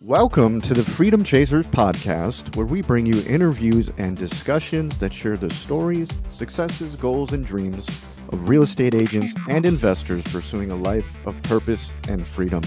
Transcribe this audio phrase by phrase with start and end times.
[0.00, 5.36] Welcome to the Freedom Chasers podcast, where we bring you interviews and discussions that share
[5.36, 7.88] the stories, successes, goals, and dreams
[8.28, 12.62] of real estate agents and investors pursuing a life of purpose and freedom.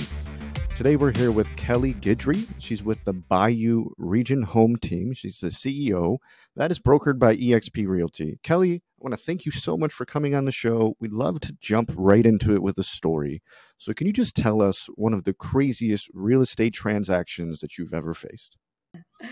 [0.81, 2.44] Today, we're here with Kelli Guidry.
[2.57, 5.13] She's with the Bayou Region Home Team.
[5.13, 6.17] She's the CEO.
[6.56, 8.39] That is brokered by eXp Realty.
[8.44, 10.96] Kelli, I want to thank you so much for coming on the show.
[10.99, 13.44] We'd love to jump right into it with a story.
[13.78, 17.93] So, can you just tell us one of the craziest real estate transactions that you've
[17.93, 18.57] ever faced?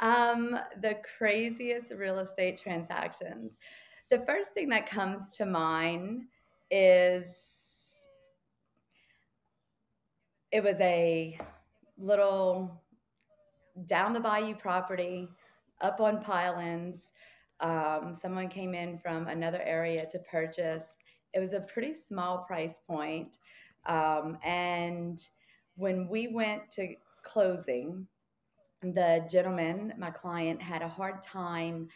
[0.00, 3.58] Um, the craziest real estate transactions.
[4.10, 6.22] The first thing that comes to mind
[6.70, 7.67] is
[10.50, 11.38] it was a
[11.98, 12.80] little
[13.86, 15.28] down the bayou property
[15.80, 17.10] up on pylons.
[17.60, 20.96] Um, someone came in from another area to purchase.
[21.34, 23.38] It was a pretty small price point.
[23.86, 25.20] Um, and
[25.76, 28.06] when we went to closing,
[28.82, 31.88] the gentleman, my client, had a hard time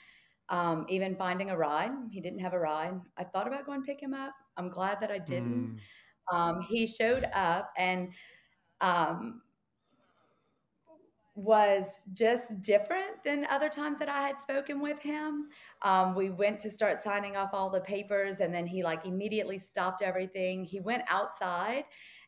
[0.48, 1.92] um, even finding a ride.
[2.10, 3.00] He didn't have a ride.
[3.16, 4.34] I thought about going pick him up.
[4.56, 5.80] I'm glad that I didn't.
[6.32, 6.64] Mm.
[6.64, 8.12] he showed up and
[8.82, 9.40] um,
[11.34, 15.48] was just different than other times that I had spoken with him.
[15.80, 19.58] Um, we went to start signing off all the papers, and then he like immediately
[19.58, 20.64] stopped everything.
[20.64, 21.84] He went outside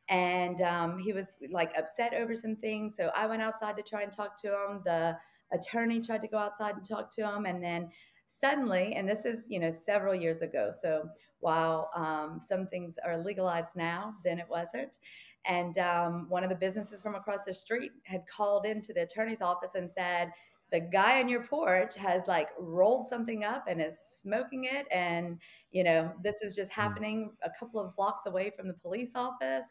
[0.08, 2.97] and um, he was like upset over some things.
[2.97, 4.82] So I went outside to try and talk to him.
[4.84, 5.16] The
[5.52, 7.91] attorney tried to go outside and talk to him, and then
[8.27, 10.70] suddenly, and this is you know several years ago.
[10.72, 11.08] So
[11.41, 14.98] while um, some things are legalized now, then it wasn't.
[15.47, 19.42] And um, one of the businesses from across the street had called into the attorney's
[19.42, 20.31] office and said,
[20.73, 24.87] the guy on your porch has like rolled something up and is smoking it.
[24.91, 25.39] And,
[25.70, 26.81] you know, this is just hmm.
[26.81, 29.67] happening a couple of blocks away from the police office.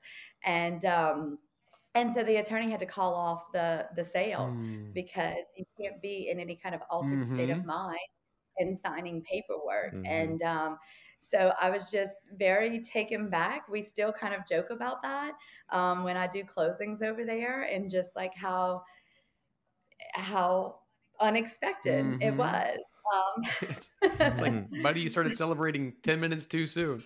[0.46, 1.40] And, um,
[1.96, 4.92] and so the attorney had to call off the the sale mm.
[4.94, 7.34] because you can't be in any kind of altered mm-hmm.
[7.36, 7.68] state of mm-hmm.
[7.68, 8.00] mind
[8.58, 9.94] and signing paperwork.
[9.94, 10.06] Mm-hmm.
[10.06, 10.78] And um,
[11.24, 13.68] so I was just very taken back.
[13.70, 15.34] We still kind of joke about that
[15.72, 18.84] um, when I do closings over there, and just like how
[20.16, 20.80] how
[21.20, 22.22] unexpected mm-hmm.
[22.22, 22.78] it was.
[23.14, 27.04] Um, it's, it's, like, buddy, you started celebrating ten minutes too soon.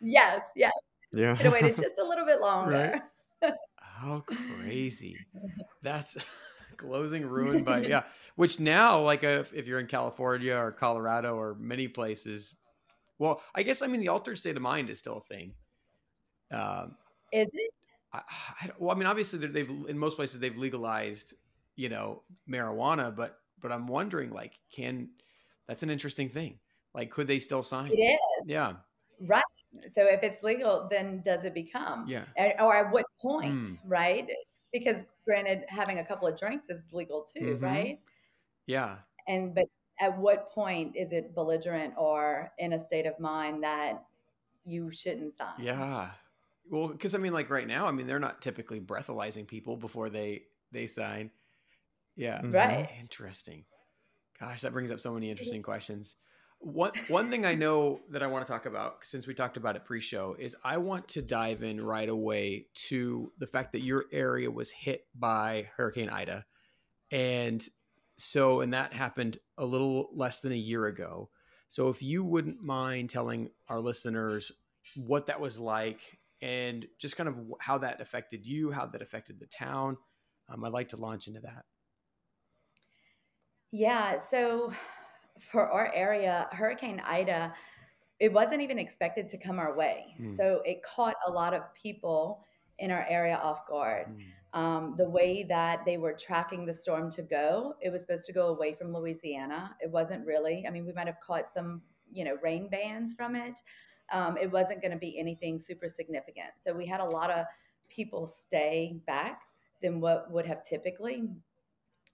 [0.00, 0.72] Yes, yes.
[1.12, 1.34] Yeah.
[1.36, 3.00] Could have waited just a little bit longer.
[3.42, 3.52] Right?
[3.78, 5.16] How crazy!
[5.82, 6.18] That's
[6.76, 8.02] closing ruined by yeah.
[8.36, 12.54] Which now, like, if, if you're in California or Colorado or many places,
[13.18, 15.52] well, I guess I mean the altered state of mind is still a thing.
[16.50, 16.96] Um,
[17.32, 17.70] is it?
[18.12, 18.20] I,
[18.60, 21.34] I, well, I mean, obviously they've in most places they've legalized,
[21.76, 25.08] you know, marijuana, but but I'm wondering, like, can
[25.66, 26.58] that's an interesting thing.
[26.94, 27.90] Like, could they still sign?
[27.92, 28.18] It is.
[28.44, 28.74] Yeah.
[29.20, 29.42] Right.
[29.90, 32.06] So if it's legal, then does it become?
[32.08, 32.24] Yeah.
[32.60, 33.66] Or at what point?
[33.66, 33.78] Mm.
[33.86, 34.30] Right.
[34.72, 37.64] Because granted, having a couple of drinks is legal too, mm-hmm.
[37.64, 38.00] right?
[38.66, 38.96] Yeah.
[39.28, 39.66] And but
[40.00, 44.04] at what point is it belligerent or in a state of mind that
[44.64, 45.54] you shouldn't sign?
[45.60, 46.10] Yeah.
[46.70, 50.10] Well, because I mean, like right now, I mean, they're not typically breathalyzing people before
[50.10, 50.42] they
[50.72, 51.30] they sign.
[52.16, 52.38] Yeah.
[52.38, 52.52] Mm-hmm.
[52.52, 52.88] Right.
[53.00, 53.64] Interesting.
[54.38, 56.16] Gosh, that brings up so many interesting questions.
[56.58, 59.76] One one thing I know that I want to talk about, since we talked about
[59.76, 64.06] it pre-show, is I want to dive in right away to the fact that your
[64.10, 66.44] area was hit by Hurricane Ida,
[67.10, 67.66] and
[68.18, 71.30] so, and that happened a little less than a year ago.
[71.68, 74.52] So, if you wouldn't mind telling our listeners
[74.94, 76.00] what that was like
[76.40, 79.96] and just kind of how that affected you, how that affected the town,
[80.48, 81.64] um, I'd like to launch into that.
[83.72, 84.18] Yeah.
[84.18, 84.72] So,
[85.40, 87.52] for our area, Hurricane Ida,
[88.18, 90.14] it wasn't even expected to come our way.
[90.20, 90.32] Mm.
[90.32, 92.44] So, it caught a lot of people
[92.78, 94.06] in our area off guard.
[94.08, 94.22] Mm
[94.56, 98.32] um, the way that they were tracking the storm to go, it was supposed to
[98.32, 99.76] go away from Louisiana.
[99.82, 100.64] It wasn't really.
[100.66, 103.60] I mean, we might have caught some, you know, rain bands from it.
[104.10, 106.52] Um, it wasn't going to be anything super significant.
[106.56, 107.44] So we had a lot of
[107.90, 109.42] people stay back
[109.82, 111.24] than what would have typically.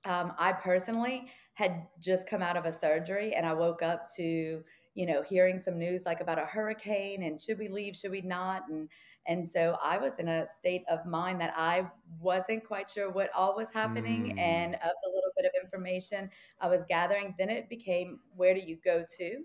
[0.04, 4.64] Um, I personally had just come out of a surgery and I woke up to,
[4.94, 8.20] you know, hearing some news like about a hurricane and should we leave, should we
[8.20, 8.64] not?
[8.68, 8.88] And
[9.26, 11.86] and so I was in a state of mind that I
[12.20, 14.34] wasn't quite sure what all was happening.
[14.34, 14.38] Mm.
[14.38, 16.28] And of the little bit of information
[16.60, 19.38] I was gathering, then it became where do you go to?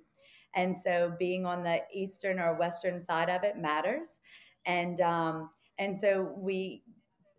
[0.56, 4.19] And so being on the eastern or western side of it matters.
[4.65, 6.81] And um, and so we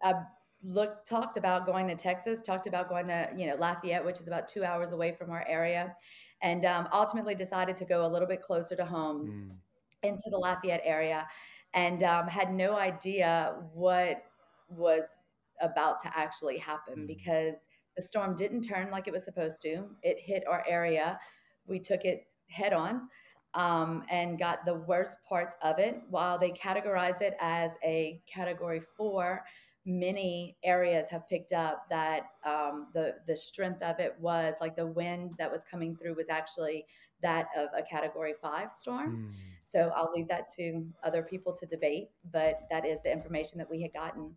[0.05, 0.15] uh,
[0.63, 4.29] looked talked about going to Texas, talked about going to you know Lafayette, which is
[4.29, 5.97] about two hours away from our area,
[6.43, 10.09] and um, ultimately decided to go a little bit closer to home mm.
[10.09, 11.27] into the Lafayette area
[11.75, 14.23] and um, had no idea what
[14.69, 15.23] was
[15.61, 17.07] about to actually happen mm-hmm.
[17.07, 19.85] because the storm didn't turn like it was supposed to.
[20.03, 21.19] It hit our area.
[21.67, 23.09] We took it head on
[23.55, 26.01] um, and got the worst parts of it.
[26.09, 29.45] While they categorize it as a category four,
[29.85, 34.87] many areas have picked up that um, the the strength of it was like the
[34.87, 36.87] wind that was coming through was actually
[37.23, 39.31] that of a category five storm.
[39.31, 39.37] Mm.
[39.63, 43.71] So I'll leave that to other people to debate, but that is the information that
[43.71, 44.35] we had gotten.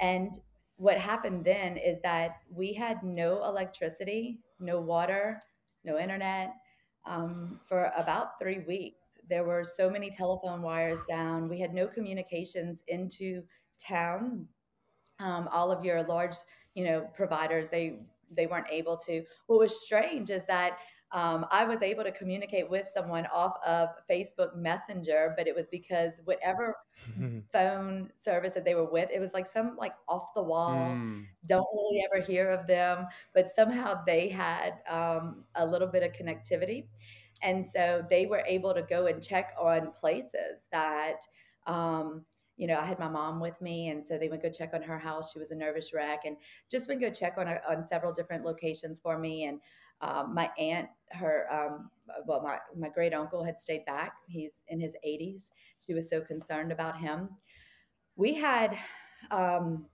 [0.00, 0.38] And
[0.76, 5.40] what happened then is that we had no electricity, no water,
[5.84, 6.54] no internet
[7.06, 9.10] um, for about three weeks.
[9.28, 11.48] There were so many telephone wires down.
[11.48, 13.42] We had no communications into
[13.78, 14.48] town.
[15.20, 16.34] Um, all of your large,
[16.74, 18.00] you know, providers they
[18.34, 19.22] they weren't able to.
[19.46, 20.78] What was strange is that
[21.14, 25.68] um, I was able to communicate with someone off of Facebook Messenger, but it was
[25.68, 26.76] because whatever
[27.52, 30.74] phone service that they were with, it was like some like off the wall.
[30.74, 31.24] Mm.
[31.46, 36.10] Don't really ever hear of them, but somehow they had um, a little bit of
[36.10, 36.86] connectivity,
[37.42, 41.20] and so they were able to go and check on places that.
[41.68, 42.24] Um,
[42.56, 44.82] you know, I had my mom with me, and so they would go check on
[44.82, 45.32] her house.
[45.32, 46.36] She was a nervous wreck, and
[46.70, 49.44] just would go check on on several different locations for me.
[49.46, 49.60] And
[50.04, 51.90] um, my aunt, her, um,
[52.26, 54.12] well, my, my great uncle had stayed back.
[54.28, 55.48] He's in his 80s.
[55.84, 57.30] She was so concerned about him.
[58.16, 58.76] We had
[59.30, 59.86] um,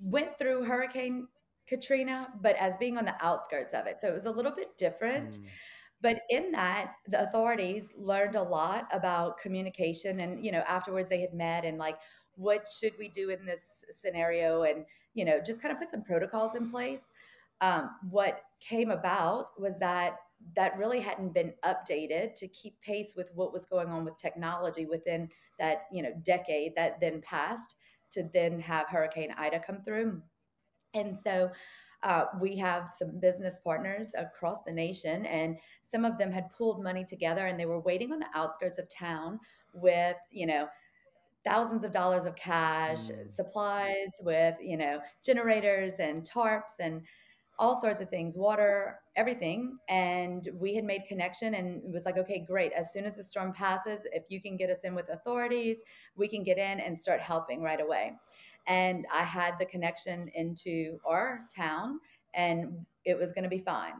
[0.00, 1.28] went through Hurricane
[1.66, 4.00] Katrina, but as being on the outskirts of it.
[4.00, 5.38] So it was a little bit different.
[5.40, 5.44] Mm.
[6.02, 10.20] But in that, the authorities learned a lot about communication.
[10.20, 11.96] And, you know, afterwards they had met and like,
[12.36, 14.64] what should we do in this scenario?
[14.64, 14.84] And,
[15.14, 17.06] you know, just kind of put some protocols in place
[17.64, 20.16] um, what came about was that
[20.54, 24.84] that really hadn't been updated to keep pace with what was going on with technology
[24.84, 25.28] within
[25.58, 27.76] that you know decade that then passed
[28.10, 30.20] to then have hurricane ida come through
[30.92, 31.50] and so
[32.02, 36.82] uh, we have some business partners across the nation and some of them had pulled
[36.82, 39.40] money together and they were waiting on the outskirts of town
[39.72, 40.66] with you know
[41.46, 43.30] thousands of dollars of cash mm.
[43.30, 47.00] supplies with you know generators and tarps and
[47.58, 49.78] all sorts of things, water, everything.
[49.88, 52.72] And we had made connection and it was like, okay, great.
[52.72, 55.82] As soon as the storm passes, if you can get us in with authorities,
[56.16, 58.12] we can get in and start helping right away.
[58.66, 62.00] And I had the connection into our town
[62.34, 63.94] and it was going to be fine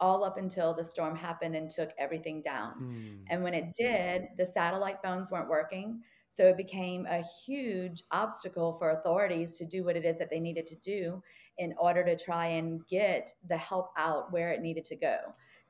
[0.00, 2.74] all up until the storm happened and took everything down.
[2.80, 3.24] Mm.
[3.28, 6.02] And when it did, the satellite phones weren't working.
[6.28, 10.40] So it became a huge obstacle for authorities to do what it is that they
[10.40, 11.22] needed to do
[11.58, 15.16] in order to try and get the help out where it needed to go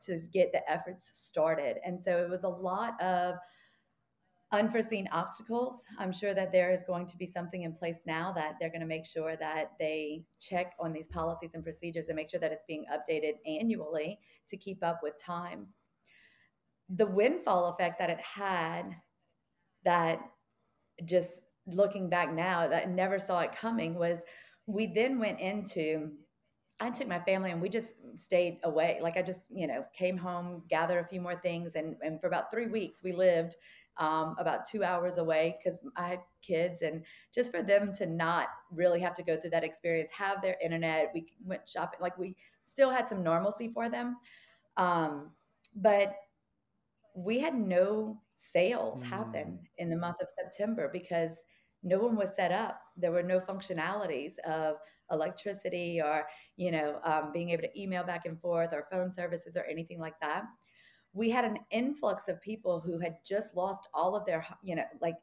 [0.01, 1.77] to get the efforts started.
[1.85, 3.37] And so it was a lot of
[4.53, 5.85] unforeseen obstacles.
[5.99, 8.81] I'm sure that there is going to be something in place now that they're going
[8.81, 12.53] to make sure that they check on these policies and procedures and make sure that
[12.53, 14.19] it's being updated annually
[14.49, 15.75] to keep up with times.
[16.89, 18.97] The windfall effect that it had
[19.85, 20.21] that
[21.05, 24.23] just looking back now that never saw it coming was
[24.67, 26.13] we then went into
[26.79, 28.99] I took my family and we just stayed away.
[29.01, 32.27] Like I just, you know, came home, gathered a few more things, and and for
[32.27, 33.57] about three weeks we lived
[33.99, 37.03] um, about two hours away because I had kids, and
[37.35, 41.13] just for them to not really have to go through that experience, have their internet.
[41.15, 44.19] We went shopping, like we still had some normalcy for them,
[44.77, 45.31] um,
[45.77, 46.15] but
[47.17, 49.07] we had no sales mm.
[49.07, 51.43] happen in the month of September because
[51.83, 52.81] no one was set up.
[52.97, 54.77] There were no functionalities of
[55.11, 59.57] electricity or, you know, um, being able to email back and forth or phone services
[59.57, 60.45] or anything like that.
[61.13, 64.85] We had an influx of people who had just lost all of their, you know,
[65.01, 65.15] like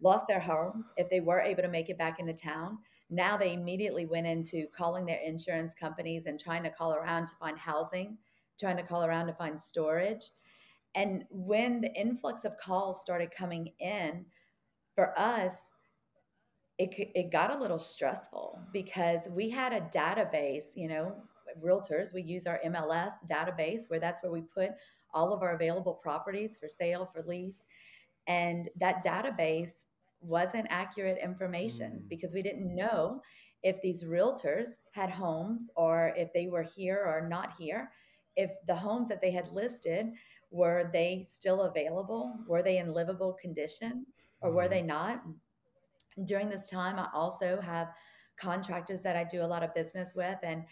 [0.00, 2.78] lost their homes if they were able to make it back into town.
[3.10, 7.34] Now they immediately went into calling their insurance companies and trying to call around to
[7.34, 8.16] find housing,
[8.58, 10.30] trying to call around to find storage.
[10.94, 14.26] And when the influx of calls started coming in,
[14.94, 15.70] for us,
[16.78, 21.14] it, it got a little stressful because we had a database, you know,
[21.62, 24.70] realtors, we use our MLS database where that's where we put
[25.14, 27.64] all of our available properties for sale, for lease.
[28.26, 29.84] And that database
[30.20, 32.08] wasn't accurate information mm.
[32.08, 33.20] because we didn't know
[33.62, 37.90] if these realtors had homes or if they were here or not here.
[38.34, 40.06] If the homes that they had listed
[40.52, 42.38] were they still available?
[42.46, 44.06] Were they in livable condition
[44.40, 44.86] or were they mm.
[44.86, 45.22] not?
[46.24, 47.88] During this time, I also have
[48.36, 50.38] contractors that I do a lot of business with.
[50.42, 50.64] And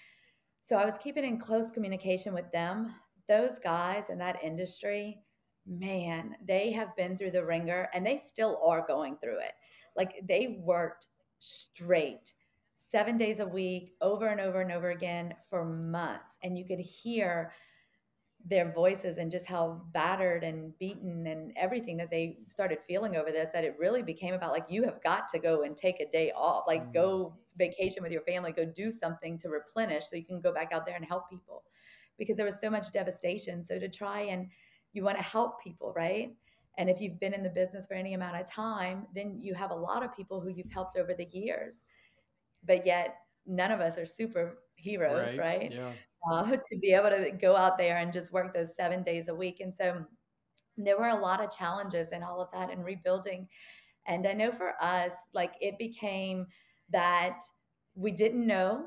[0.61, 2.95] so I was keeping in close communication with them.
[3.27, 5.19] Those guys in that industry,
[5.67, 9.53] man, they have been through the ringer and they still are going through it.
[9.97, 11.07] Like they worked
[11.39, 12.35] straight
[12.77, 16.37] seven days a week, over and over and over again for months.
[16.43, 17.53] And you could hear
[18.47, 23.31] their voices and just how battered and beaten and everything that they started feeling over
[23.31, 26.11] this that it really became about like you have got to go and take a
[26.11, 26.65] day off.
[26.67, 26.95] Like mm.
[26.95, 30.71] go vacation with your family go do something to replenish so you can go back
[30.73, 31.65] out there and help people.
[32.19, 33.63] Because there was so much devastation.
[33.65, 34.49] So to try and
[34.93, 36.35] you want to help people right?
[36.79, 39.71] And if you've been in the business for any amount of time then you have
[39.71, 41.85] a lot of people who you've helped over the years.
[42.67, 43.17] But yet
[43.47, 45.73] none of us are superheroes right, right?
[45.73, 45.93] yeah
[46.31, 49.35] uh, to be able to go out there and just work those seven days a
[49.35, 49.61] week.
[49.61, 50.05] And so
[50.77, 53.49] there were a lot of challenges in all of that and rebuilding.
[54.07, 56.47] And I know for us, like it became
[56.91, 57.39] that
[57.95, 58.87] we didn't know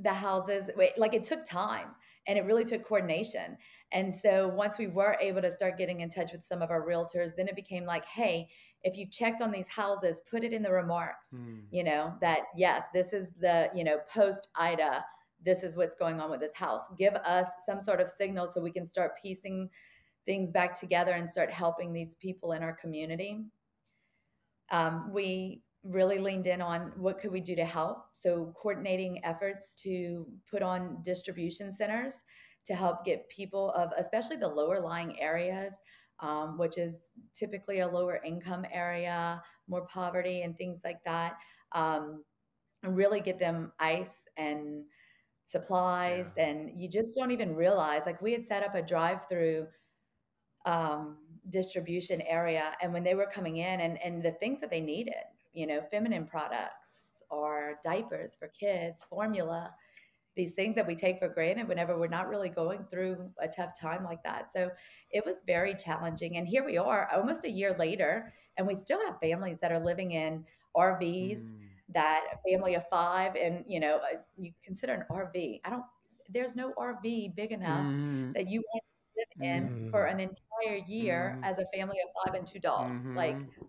[0.00, 1.88] the houses, like it took time
[2.26, 3.56] and it really took coordination.
[3.92, 6.84] And so once we were able to start getting in touch with some of our
[6.86, 8.48] realtors, then it became like, hey,
[8.82, 11.62] if you've checked on these houses, put it in the remarks, mm.
[11.70, 15.04] you know, that yes, this is the, you know, post Ida
[15.44, 16.88] this is what's going on with this house.
[16.98, 19.68] Give us some sort of signal so we can start piecing
[20.26, 23.44] things back together and start helping these people in our community.
[24.70, 28.06] Um, we really leaned in on what could we do to help.
[28.14, 32.22] So coordinating efforts to put on distribution centers
[32.64, 35.74] to help get people of especially the lower lying areas,
[36.20, 41.36] um, which is typically a lower income area, more poverty and things like that.
[41.72, 42.24] Um,
[42.82, 44.84] and really get them ice and
[45.46, 46.46] supplies yeah.
[46.46, 49.66] and you just don't even realize like we had set up a drive through
[50.66, 51.16] um,
[51.50, 55.14] distribution area and when they were coming in and, and the things that they needed
[55.52, 59.72] you know feminine products or diapers for kids formula
[60.36, 63.78] these things that we take for granted whenever we're not really going through a tough
[63.78, 64.70] time like that so
[65.10, 69.04] it was very challenging and here we are almost a year later and we still
[69.04, 70.42] have families that are living in
[70.76, 71.60] rvs mm
[71.94, 75.84] that a family of five and you know uh, you consider an rv i don't
[76.28, 78.32] there's no rv big enough mm-hmm.
[78.32, 79.90] that you want to live in mm-hmm.
[79.90, 81.44] for an entire year mm-hmm.
[81.44, 83.64] as a family of five and two dogs like mm-hmm.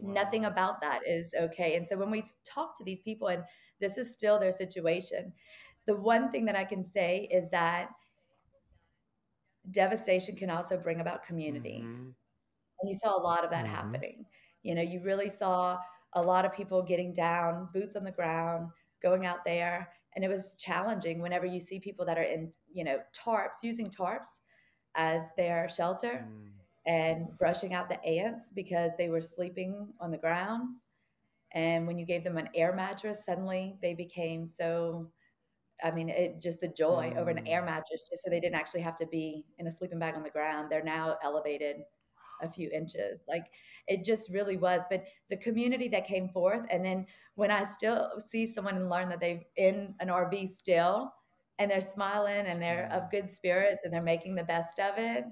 [0.00, 0.12] wow.
[0.12, 3.42] nothing about that is okay and so when we talk to these people and
[3.80, 5.32] this is still their situation
[5.86, 7.90] the one thing that i can say is that
[9.70, 14.24] devastation can also bring about community and you saw a lot of that happening
[14.62, 15.78] you know you really saw
[16.14, 18.70] a lot of people getting down, boots on the ground,
[19.02, 19.90] going out there.
[20.14, 23.86] And it was challenging whenever you see people that are in, you know, tarps, using
[23.86, 24.40] tarps
[24.94, 26.50] as their shelter mm.
[26.86, 30.76] and brushing out the ants because they were sleeping on the ground.
[31.52, 35.10] And when you gave them an air mattress, suddenly they became so
[35.82, 37.18] I mean, it just the joy mm.
[37.18, 37.66] over an air mm.
[37.66, 40.30] mattress, just so they didn't actually have to be in a sleeping bag on the
[40.30, 40.70] ground.
[40.70, 41.78] They're now elevated
[42.42, 43.24] a few inches.
[43.28, 43.46] Like
[43.86, 44.84] it just really was.
[44.90, 49.08] But the community that came forth, and then when I still see someone and learn
[49.10, 51.12] that they're in an RV still,
[51.58, 55.24] and they're smiling and they're of good spirits and they're making the best of it.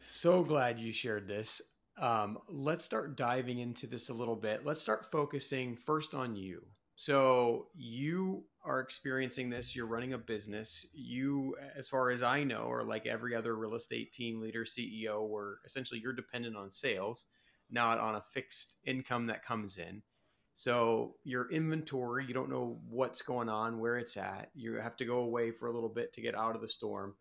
[0.00, 1.60] So glad you shared this.
[1.96, 4.66] Um, let's start diving into this a little bit.
[4.66, 6.62] Let's start focusing first on you.
[6.96, 9.74] So you are experiencing this.
[9.74, 10.86] You're running a business.
[10.92, 15.28] You, as far as I know, or like every other real estate team leader, CEO,
[15.28, 17.26] where essentially you're dependent on sales,
[17.70, 20.02] not on a fixed income that comes in.
[20.54, 24.50] So your inventory, you don't know what's going on, where it's at.
[24.54, 27.14] You have to go away for a little bit to get out of the storm.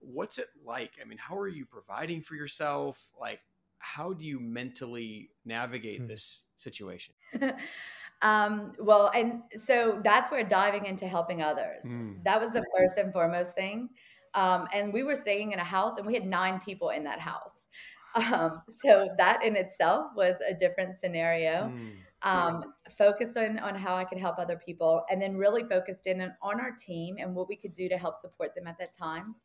[0.00, 0.94] What's it like?
[1.00, 2.98] I mean, how are you providing for yourself?
[3.18, 3.40] Like,
[3.78, 6.08] how do you mentally navigate hmm.
[6.08, 7.14] this situation?
[8.22, 11.84] Um, well, and so that's where diving into helping others.
[11.86, 12.22] Mm.
[12.24, 13.88] That was the first and foremost thing.
[14.34, 17.20] Um, and we were staying in a house and we had nine people in that
[17.20, 17.66] house.
[18.12, 21.72] Um, so that in itself was a different scenario.
[21.72, 21.92] Mm.
[22.22, 26.20] Um, focused on, on how I could help other people and then really focused in
[26.20, 28.92] on, on our team and what we could do to help support them at that
[28.92, 29.36] time.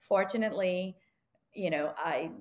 [0.00, 0.96] Fortunately,
[1.54, 2.32] you know, I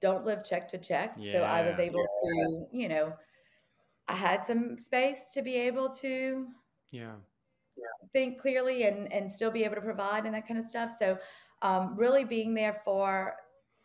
[0.00, 1.16] don't live check to check.
[1.18, 1.32] Yeah.
[1.32, 2.46] So I was able yeah.
[2.46, 3.12] to, you know,
[4.12, 6.46] I had some space to be able to
[6.90, 7.14] yeah
[8.12, 10.92] think clearly and and still be able to provide and that kind of stuff.
[10.96, 11.18] So
[11.62, 13.34] um, really being there for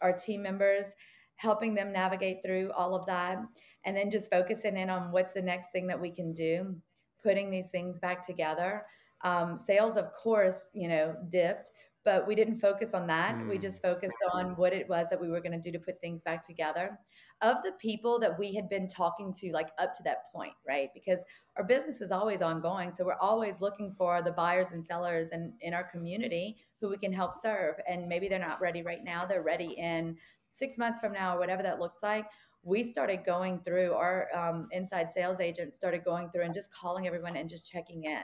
[0.02, 0.94] our team members,
[1.36, 3.40] helping them navigate through all of that,
[3.86, 6.76] and then just focusing in on what's the next thing that we can do,
[7.24, 8.86] putting these things back together.
[9.24, 11.72] Um, sales, of course, you know, dipped,
[12.06, 13.36] but we didn't focus on that.
[13.36, 13.50] Mm.
[13.50, 16.00] We just focused on what it was that we were going to do to put
[16.00, 16.98] things back together.
[17.42, 20.90] Of the people that we had been talking to, like up to that point, right?
[20.94, 21.24] Because
[21.58, 22.92] our business is always ongoing.
[22.92, 26.98] So we're always looking for the buyers and sellers in, in our community who we
[26.98, 27.76] can help serve.
[27.88, 30.16] And maybe they're not ready right now, they're ready in
[30.52, 32.26] six months from now, or whatever that looks like.
[32.64, 37.08] we started going through our um, inside sales agent started going through and just calling
[37.08, 38.24] everyone and just checking in.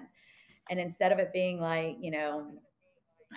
[0.70, 2.52] And instead of it being like, you know,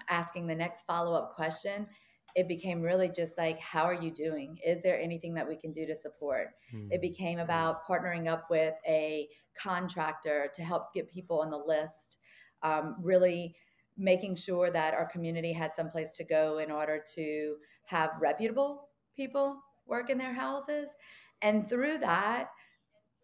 [0.08, 1.86] asking the next follow up question,
[2.34, 4.58] it became really just like, how are you doing?
[4.64, 6.48] Is there anything that we can do to support?
[6.74, 6.92] Mm-hmm.
[6.92, 9.26] It became about partnering up with a
[9.58, 12.18] contractor to help get people on the list,
[12.62, 13.56] um, really
[13.96, 18.88] making sure that our community had some place to go in order to have reputable
[19.16, 20.90] people work in their houses.
[21.40, 22.50] And through that,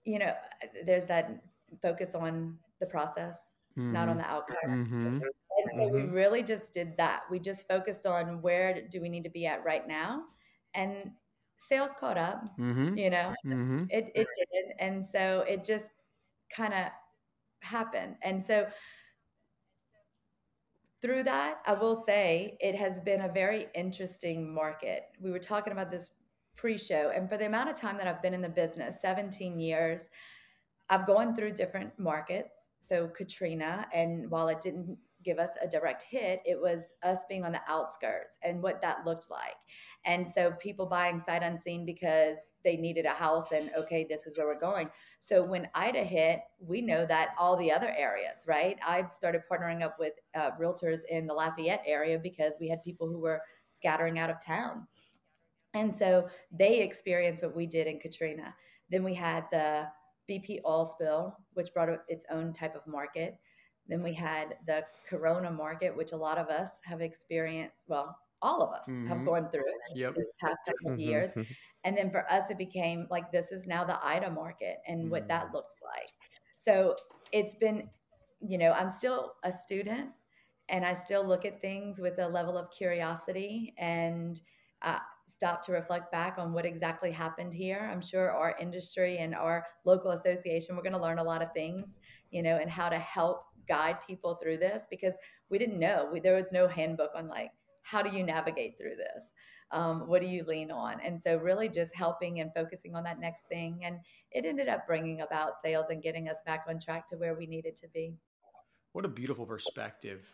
[0.05, 0.33] you know,
[0.87, 1.43] there's that
[1.83, 3.39] focus on the process,
[3.77, 3.93] mm-hmm.
[3.93, 4.27] not on mm-hmm.
[4.27, 4.87] the outcome.
[4.87, 5.19] Mm-hmm.
[5.63, 5.95] And so mm-hmm.
[5.95, 7.23] we really just did that.
[7.31, 10.23] We just focused on where do we need to be at right now,
[10.75, 11.13] and
[11.57, 12.45] sales caught up.
[12.59, 12.97] Mm-hmm.
[12.97, 13.85] You know, mm-hmm.
[13.91, 15.91] it it did, and so it just
[16.55, 16.87] kind of
[17.61, 18.17] happened.
[18.23, 18.67] And so
[21.01, 25.05] through that, I will say it has been a very interesting market.
[25.21, 26.11] We were talking about this
[26.57, 30.09] pre-show, and for the amount of time that I've been in the business, 17 years,
[30.89, 32.69] I've gone through different markets.
[32.81, 36.41] So Katrina, and while it didn't give us a direct hit.
[36.45, 39.57] It was us being on the outskirts and what that looked like.
[40.05, 44.37] And so people buying sight unseen because they needed a house and okay, this is
[44.37, 44.91] where we're going.
[45.21, 48.79] So when Ida hit, we know that all the other areas, right?
[48.87, 53.09] I started partnering up with uh, realtors in the Lafayette area because we had people
[53.09, 53.41] who were
[53.75, 54.87] scattering out of town.
[55.75, 58.55] And so they experienced what we did in Katrina.
[58.91, 59.87] Then we had the
[60.31, 63.39] BP oil spill, which brought its own type of market.
[63.93, 67.85] Then we had the corona market, which a lot of us have experienced.
[67.89, 69.07] Well, all of us mm-hmm.
[69.07, 70.15] have gone through yep.
[70.15, 71.11] this past couple of mm-hmm.
[71.11, 71.35] years.
[71.85, 75.11] And then for us, it became like this is now the IDA market and mm-hmm.
[75.11, 75.53] what that mm.
[75.53, 76.09] looks like.
[76.57, 76.97] So
[77.33, 77.91] it's been,
[78.41, 80.09] you know, I'm still a student
[80.71, 84.41] and I still look at things with a level of curiosity and
[84.81, 87.91] uh, stop to reflect back on what exactly happened here.
[87.93, 91.53] I'm sure our industry and our local association, we're going to learn a lot of
[91.53, 91.99] things,
[92.31, 95.15] you know, and how to help guide people through this because
[95.51, 96.09] we didn't know.
[96.13, 97.51] We, there was no handbook on like,
[97.83, 99.33] how do you navigate through this?
[99.73, 101.01] Um, what do you lean on?
[101.05, 103.81] And so, really, just helping and focusing on that next thing.
[103.85, 103.97] And
[104.31, 107.47] it ended up bringing about sales and getting us back on track to where we
[107.47, 108.15] needed to be.
[108.93, 110.29] What a beautiful perspective,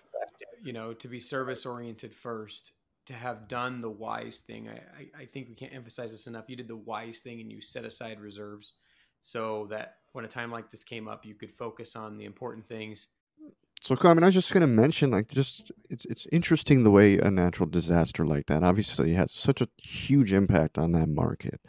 [0.62, 2.72] you know, to be service oriented first,
[3.06, 4.68] to have done the wise thing.
[4.68, 6.46] I, I, I think we can't emphasize this enough.
[6.48, 8.72] You did the wise thing and you set aside reserves
[9.20, 12.66] so that when a time like this came up, you could focus on the important
[12.66, 13.06] things
[13.80, 16.90] so I mean, I was just going to mention, like, just it's it's interesting the
[16.90, 21.60] way a natural disaster like that obviously has such a huge impact on that market.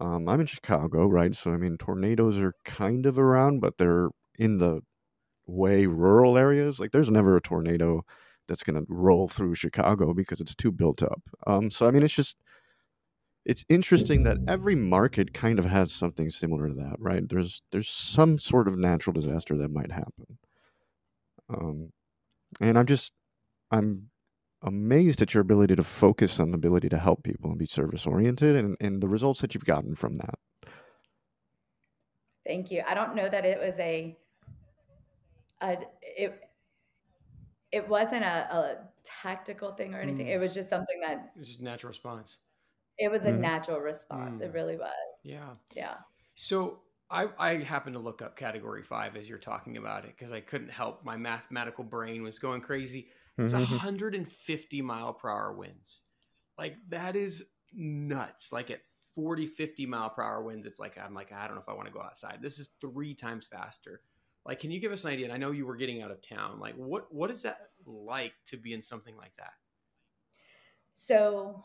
[0.00, 1.34] Um, I'm in Chicago, right?
[1.36, 4.82] So I mean, tornadoes are kind of around, but they're in the
[5.46, 6.80] way rural areas.
[6.80, 8.04] Like, there's never a tornado
[8.48, 11.22] that's going to roll through Chicago because it's too built up.
[11.46, 12.38] Um, so I mean, it's just
[13.44, 17.26] it's interesting that every market kind of has something similar to that, right?
[17.28, 20.38] There's there's some sort of natural disaster that might happen.
[21.52, 21.92] Um,
[22.60, 23.12] and I'm just,
[23.70, 24.10] I'm
[24.62, 28.06] amazed at your ability to focus on the ability to help people and be service
[28.06, 30.38] oriented and, and the results that you've gotten from that.
[32.46, 32.82] Thank you.
[32.86, 34.16] I don't know that it was a,
[35.62, 36.40] a it,
[37.70, 40.26] it wasn't a, a tactical thing or anything.
[40.26, 40.34] Mm.
[40.34, 42.38] It was just something that it was just natural response.
[42.98, 43.38] It was a mm.
[43.38, 44.40] natural response.
[44.40, 44.42] Mm.
[44.42, 44.90] It really was.
[45.22, 45.50] Yeah.
[45.74, 45.94] Yeah.
[46.34, 50.32] So I, I happened to look up category five as you're talking about it because
[50.32, 51.04] I couldn't help.
[51.04, 53.08] My mathematical brain was going crazy.
[53.36, 53.72] It's mm-hmm.
[53.72, 56.02] 150 mile per hour winds.
[56.56, 58.52] Like that is nuts.
[58.52, 61.62] Like at 40, 50 mile per hour winds, it's like, I'm like, I don't know
[61.62, 62.38] if I want to go outside.
[62.40, 64.02] This is three times faster.
[64.46, 65.26] Like, can you give us an idea?
[65.26, 66.60] And I know you were getting out of town.
[66.60, 69.52] Like, what, what is that like to be in something like that?
[70.94, 71.64] So,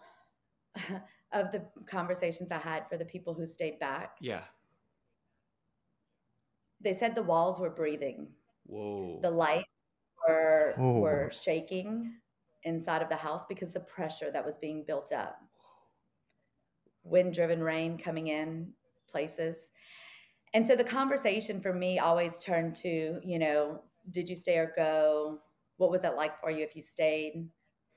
[1.31, 4.17] of the conversations I had for the people who stayed back.
[4.19, 4.41] Yeah
[6.85, 8.27] they said the walls were breathing.
[8.67, 9.19] Whoa.
[9.21, 9.85] The lights
[10.25, 10.99] were oh.
[10.99, 12.13] were shaking
[12.63, 15.37] inside of the house because the pressure that was being built up.
[17.03, 18.71] Wind driven rain coming in
[19.09, 19.71] places.
[20.53, 24.71] And so the conversation for me always turned to, you know, did you stay or
[24.75, 25.39] go?
[25.77, 27.49] What was it like for you if you stayed?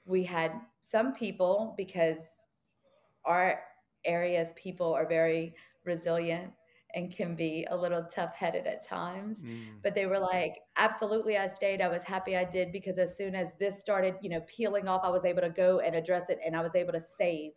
[0.07, 2.25] We had some people because
[3.27, 3.61] our
[4.05, 6.53] area's people are very resilient
[6.95, 9.43] and can be a little tough headed at times.
[9.43, 9.67] Mm.
[9.83, 11.83] But they were like, absolutely, I stayed.
[11.83, 15.03] I was happy I did because as soon as this started, you know, peeling off,
[15.05, 17.53] I was able to go and address it and I was able to save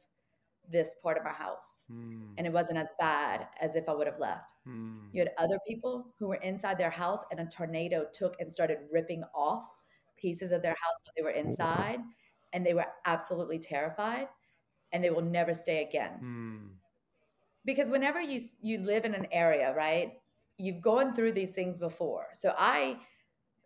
[0.70, 1.86] this part of my house.
[1.91, 2.34] Mm.
[2.38, 4.54] And it wasn't as bad as if I would have left.
[4.67, 5.08] Mm.
[5.12, 8.80] You had other people who were inside their house and a tornado took and started
[8.91, 9.65] ripping off
[10.17, 12.00] pieces of their house when they were inside
[12.54, 14.28] and they were absolutely terrified
[14.91, 16.72] and they will never stay again.
[17.65, 20.13] Because whenever you you live in an area, right?
[20.58, 22.28] You've gone through these things before.
[22.34, 22.97] So I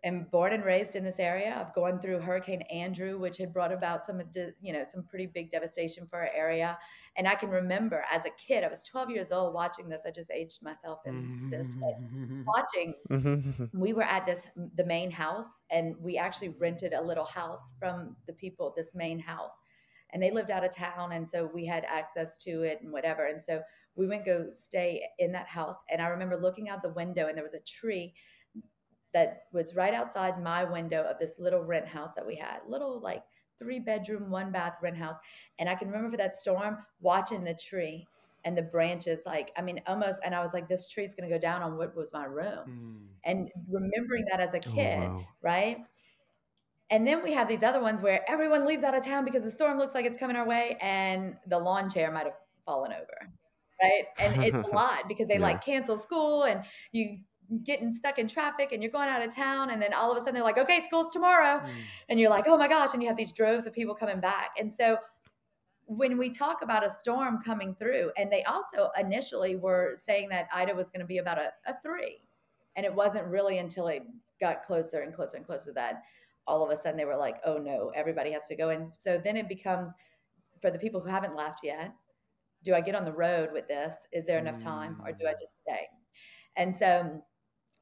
[0.06, 1.56] am born and raised in this area.
[1.58, 4.22] I've gone through Hurricane Andrew, which had brought about some,
[4.60, 6.78] you know, some pretty big devastation for our area.
[7.16, 10.02] And I can remember as a kid, I was 12 years old watching this.
[10.06, 12.42] I just aged myself in this, mm-hmm.
[12.46, 12.94] watching.
[13.10, 13.64] Mm-hmm.
[13.78, 14.42] we were at this
[14.76, 18.72] the main house, and we actually rented a little house from the people.
[18.76, 19.58] This main house,
[20.12, 23.26] and they lived out of town, and so we had access to it and whatever.
[23.26, 23.62] And so
[23.96, 27.36] we went go stay in that house, and I remember looking out the window, and
[27.36, 28.14] there was a tree
[29.12, 33.00] that was right outside my window of this little rent house that we had, little
[33.00, 33.22] like
[33.58, 35.16] three bedroom, one bath rent house.
[35.58, 38.06] And I can remember for that storm watching the tree
[38.44, 41.34] and the branches, like, I mean, almost, and I was like, this tree's going to
[41.34, 42.68] go down on what was my room.
[42.68, 43.06] Mm.
[43.24, 45.26] And remembering that as a oh, kid, oh, wow.
[45.42, 45.78] right?
[46.90, 49.50] And then we have these other ones where everyone leaves out of town because the
[49.50, 53.32] storm looks like it's coming our way and the lawn chair might have fallen over.
[53.82, 54.04] Right.
[54.18, 55.40] And it's a lot because they yeah.
[55.40, 57.18] like cancel school and you
[57.64, 60.20] getting stuck in traffic and you're going out of town and then all of a
[60.20, 61.70] sudden they're like okay school's tomorrow mm.
[62.08, 64.50] and you're like oh my gosh and you have these droves of people coming back
[64.58, 64.98] and so
[65.84, 70.48] when we talk about a storm coming through and they also initially were saying that
[70.52, 72.20] ida was going to be about a, a three
[72.74, 74.02] and it wasn't really until it
[74.40, 76.02] got closer and closer and closer that
[76.46, 79.20] all of a sudden they were like oh no everybody has to go and so
[79.22, 79.94] then it becomes
[80.60, 81.92] for the people who haven't left yet
[82.66, 85.32] do i get on the road with this is there enough time or do i
[85.32, 85.40] mm.
[85.40, 85.86] just stay
[86.56, 87.22] and so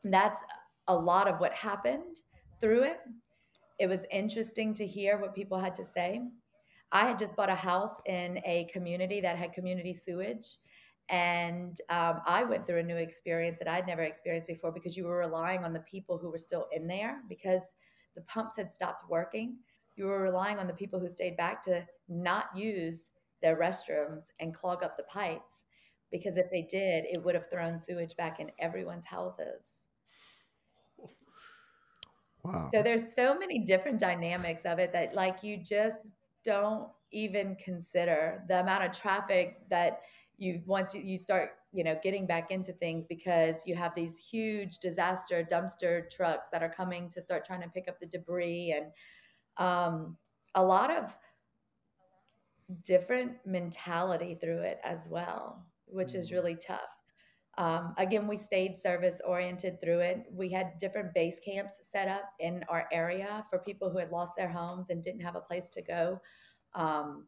[0.04, 0.38] that's
[0.88, 2.20] a lot of what happened
[2.60, 3.00] through it.
[3.78, 6.20] It was interesting to hear what people had to say.
[6.92, 10.58] I had just bought a house in a community that had community sewage.
[11.08, 15.04] And um, I went through a new experience that I'd never experienced before because you
[15.04, 17.62] were relying on the people who were still in there because
[18.14, 19.56] the pumps had stopped working.
[19.96, 23.10] You were relying on the people who stayed back to not use
[23.44, 25.64] their restrooms and clog up the pipes
[26.10, 29.84] because if they did, it would have thrown sewage back in everyone's houses.
[32.42, 32.68] Wow.
[32.72, 38.42] So there's so many different dynamics of it that like you just don't even consider
[38.48, 40.00] the amount of traffic that
[40.36, 44.78] you once you, start you know getting back into things because you have these huge
[44.78, 48.86] disaster dumpster trucks that are coming to start trying to pick up the debris and
[49.64, 50.16] um,
[50.54, 51.16] a lot of
[52.84, 56.16] different mentality through it as well which mm.
[56.16, 56.80] is really tough
[57.56, 60.26] um, again, we stayed service oriented through it.
[60.32, 64.34] We had different base camps set up in our area for people who had lost
[64.36, 66.20] their homes and didn't have a place to go.
[66.74, 67.26] Um,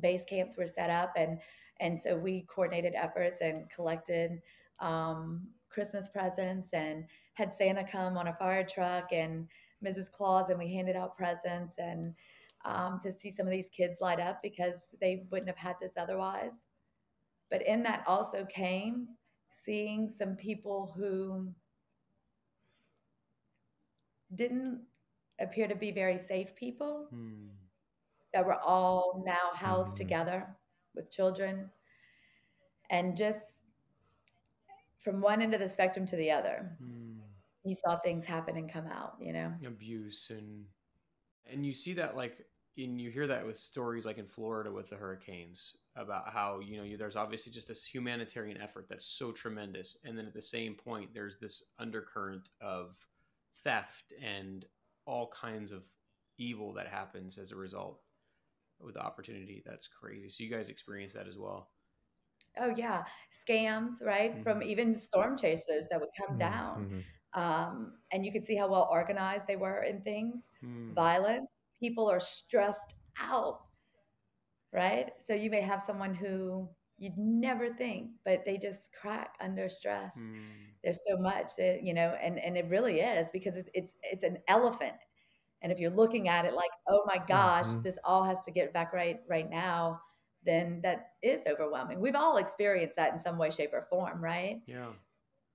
[0.00, 1.38] base camps were set up, and
[1.80, 4.40] and so we coordinated efforts and collected
[4.80, 9.48] um, Christmas presents and had Santa come on a fire truck and
[9.84, 10.10] Mrs.
[10.10, 12.14] Claus, and we handed out presents and
[12.64, 15.94] um, to see some of these kids light up because they wouldn't have had this
[15.96, 16.64] otherwise.
[17.50, 19.08] But in that also came
[19.50, 21.52] seeing some people who
[24.34, 24.80] didn't
[25.40, 27.48] appear to be very safe people mm.
[28.32, 29.98] that were all now housed mm.
[29.98, 30.46] together
[30.94, 31.70] with children
[32.90, 33.58] and just
[35.00, 37.16] from one end of the spectrum to the other mm.
[37.64, 40.64] you saw things happen and come out you know abuse and
[41.50, 42.44] and you see that like
[42.78, 46.76] and you hear that with stories like in Florida with the hurricanes about how you
[46.76, 50.74] know there's obviously just this humanitarian effort that's so tremendous and then at the same
[50.74, 52.96] point there's this undercurrent of
[53.62, 54.64] theft and
[55.06, 55.82] all kinds of
[56.38, 58.00] evil that happens as a result
[58.80, 60.28] with the opportunity that's crazy.
[60.28, 61.70] So you guys experience that as well?
[62.58, 63.04] Oh yeah.
[63.32, 64.32] Scams right?
[64.32, 64.42] Mm-hmm.
[64.42, 66.38] from even storm chasers that would come mm-hmm.
[66.38, 67.04] down.
[67.34, 70.48] Um, and you could see how well organized they were in things.
[70.64, 70.92] Mm.
[70.94, 73.62] violence people are stressed out,
[74.72, 75.10] right?
[75.18, 80.16] So you may have someone who you'd never think, but they just crack under stress.
[80.16, 80.44] Mm.
[80.84, 84.22] There's so much that, you know, and, and it really is because it's, it's, it's
[84.22, 84.94] an elephant.
[85.60, 87.82] And if you're looking at it like, oh my gosh, mm-hmm.
[87.82, 90.00] this all has to get back right right now,
[90.44, 92.00] then that is overwhelming.
[92.00, 94.60] We've all experienced that in some way, shape, or form, right?
[94.66, 94.90] Yeah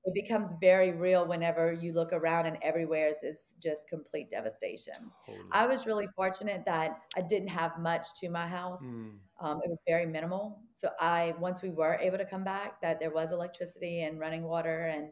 [0.06, 5.12] it becomes very real whenever you look around and everywhere is just complete devastation.
[5.52, 8.92] I was really fortunate that I didn't have much to my house.
[8.92, 9.18] Mm.
[9.40, 10.62] Um, it was very minimal.
[10.72, 14.44] So I, once we were able to come back, that there was electricity and running
[14.44, 15.10] water and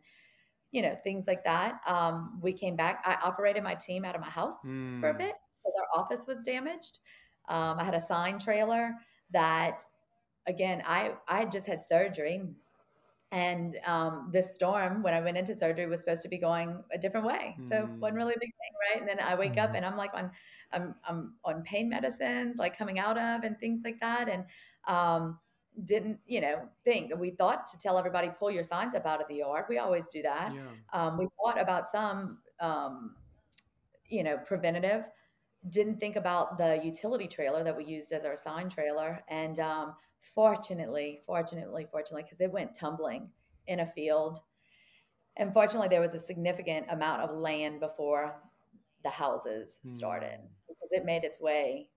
[0.71, 1.80] you know things like that.
[1.88, 3.02] Um, we came back.
[3.06, 5.00] I operated my team out of my house mm.
[5.00, 5.19] for a hmm.
[5.19, 7.00] bit because our office was damaged.
[7.48, 8.93] Um, I had a sign trailer
[9.32, 9.86] that,
[10.48, 12.41] again, I I just had surgery
[13.36, 16.98] and um, this storm, when I went into surgery, was supposed to be going a
[16.98, 17.58] different way.
[17.60, 17.67] Mm.
[17.67, 19.02] So one really big thing, right?
[19.02, 19.58] And then I wake mm.
[19.58, 19.76] up mm-hmm.
[19.76, 20.32] and I'm like on,
[20.71, 24.30] I'm, I'm on pain medicines, like coming out of and things like that.
[24.30, 24.45] And
[24.88, 25.38] um,
[25.84, 27.12] didn't, you know, think.
[27.17, 29.65] We thought to tell everybody pull your signs up out of the yard.
[29.67, 30.54] We always do that.
[30.54, 30.62] Yeah.
[30.93, 33.15] Um, we thought about some, um,
[34.08, 35.10] you know, preventative.
[35.69, 39.23] Didn't think about the utility trailer that we used as our sign trailer.
[39.30, 43.30] And um, fortunately, fortunately, fortunately, because it went tumbling
[43.67, 44.39] in a field.
[45.38, 48.41] And fortunately, there was a significant amount of land before
[49.04, 50.49] the houses started Mm.
[50.67, 51.89] because it made its way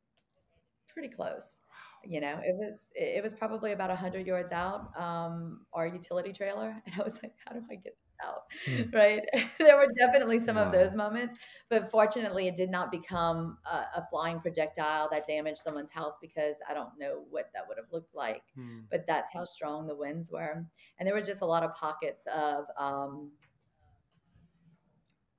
[0.88, 1.58] pretty close.
[2.04, 6.80] You know, it was it was probably about hundred yards out, um, our utility trailer,
[6.86, 8.82] and I was like, "How do I get out?" Hmm.
[8.92, 9.22] Right?
[9.58, 11.34] there were definitely some of those moments,
[11.68, 16.56] but fortunately, it did not become a, a flying projectile that damaged someone's house because
[16.68, 18.42] I don't know what that would have looked like.
[18.54, 18.80] Hmm.
[18.90, 20.64] But that's how strong the winds were,
[20.98, 23.30] and there was just a lot of pockets of um,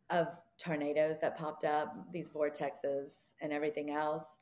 [0.09, 4.39] of tornadoes that popped up, these vortexes and everything else.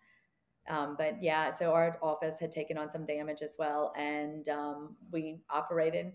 [0.70, 4.98] Um, but yeah, so our office had taken on some damage as well, and um,
[5.12, 6.12] we operated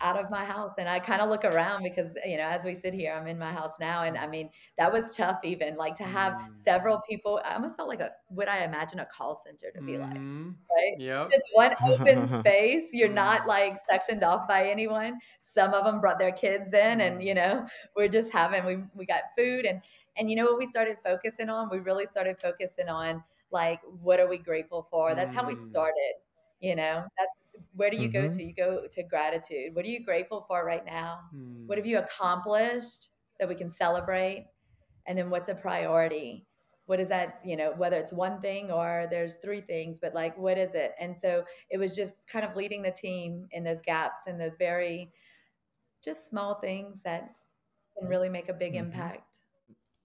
[0.00, 0.74] out of my house.
[0.78, 3.38] And I kind of look around because you know, as we sit here, I'm in
[3.38, 5.40] my house now, and I mean, that was tough.
[5.44, 6.54] Even like to have Mm.
[6.54, 9.98] several people, I almost felt like a what I imagine a call center to be
[9.98, 10.56] like, Mhm.
[10.70, 10.94] right?
[10.96, 11.32] Yep.
[11.32, 12.90] Just one open space.
[12.92, 13.46] You're not Mm.
[13.46, 15.18] like sectioned off by anyone.
[15.40, 17.22] Some of them brought their kids in, and Mm.
[17.22, 19.82] you know, we're just having we we got food and
[20.16, 21.70] and you know what we started focusing on?
[21.70, 25.14] We really started focusing on like what are we grateful for?
[25.14, 25.56] That's how we Mm.
[25.56, 26.14] started.
[26.60, 27.30] You know, that's
[27.74, 28.36] where do you go Mhm.
[28.36, 28.42] to?
[28.42, 29.74] You go to gratitude.
[29.74, 31.20] What are you grateful for right now?
[31.66, 31.76] What Mm.
[31.78, 34.48] have you accomplished that we can celebrate?
[35.06, 36.46] And then what's a priority?
[36.86, 40.36] What is that, you know, whether it's one thing or there's three things, but like
[40.36, 40.94] what is it?
[41.00, 44.56] And so it was just kind of leading the team in those gaps and those
[44.56, 45.12] very
[46.02, 47.34] just small things that
[47.98, 48.76] can really make a big Mhm.
[48.76, 49.29] impact.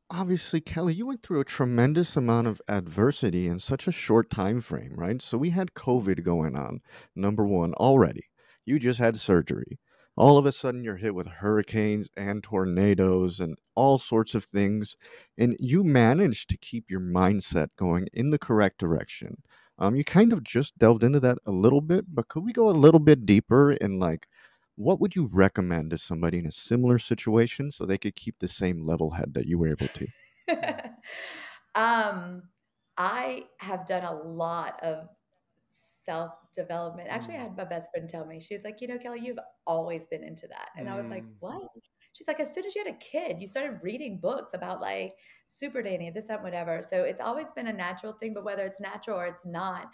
[0.10, 4.60] Obviously, Kelli, you went through a tremendous amount of adversity in such a short time
[4.62, 5.22] frame, right?
[5.22, 6.82] So we had COVID going on,
[7.15, 8.26] number one, already.
[8.65, 9.80] You just had surgery.
[10.15, 14.96] All of a sudden, you're hit with hurricanes and tornadoes and all sorts of things,
[15.38, 19.44] and you managed to keep your mindset going in the correct direction.
[19.78, 22.70] Um, you kind of just delved into that a little bit, but could we go
[22.70, 24.28] a little bit deeper in like
[24.76, 28.48] what would you recommend to somebody in a similar situation so they could keep the
[28.48, 30.08] same level head that you were able to?
[31.76, 32.44] um,
[32.98, 35.10] I have done a lot of
[36.06, 37.10] self development.
[37.10, 37.44] Actually, I Mm.
[37.44, 40.24] had my best friend tell me, she was like, you know, Kelli, you've always been
[40.24, 40.70] into that.
[40.78, 41.36] And I was like, Mm.
[41.40, 41.62] what?
[42.14, 45.14] She's like, as soon as you had a kid, you started reading books about like
[45.48, 46.82] super dating, this, that, whatever.
[46.82, 49.88] So it's always been a natural thing, but whether it's natural or it's not,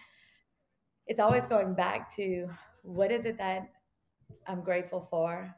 [1.08, 2.48] it's always going back to
[2.84, 3.70] what is it that
[4.48, 5.54] I'm grateful for?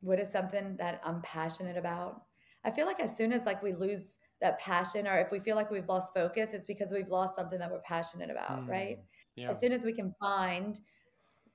[0.00, 2.22] What is something that I'm passionate about?
[2.64, 5.56] I feel like as soon as like we lose that passion or if we feel
[5.56, 8.98] like we've lost focus, it's because we've lost something that we're passionate about, right?
[8.98, 9.02] Mm.
[9.36, 9.50] Yeah.
[9.50, 10.80] As soon as we can find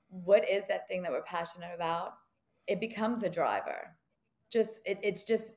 [0.08, 2.14] what is that thing that we're passionate about,
[2.66, 3.96] it becomes a driver.
[4.50, 5.52] Just it, it's just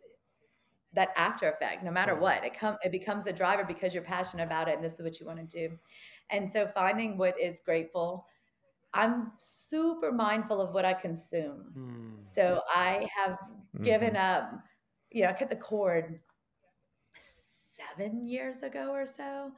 [0.94, 4.44] that after effect, no matter what, it come it becomes a driver because you're passionate
[4.44, 5.78] about it and this is what you want to do.
[6.30, 8.26] And so finding what is grateful,
[8.94, 11.78] I'm super mindful of what I consume.
[11.78, 12.26] Mm.
[12.26, 13.38] So I have
[13.82, 14.16] given Mhm.
[14.16, 14.52] up,
[15.12, 16.22] you know, I cut the cord
[17.20, 19.52] seven years ago or so.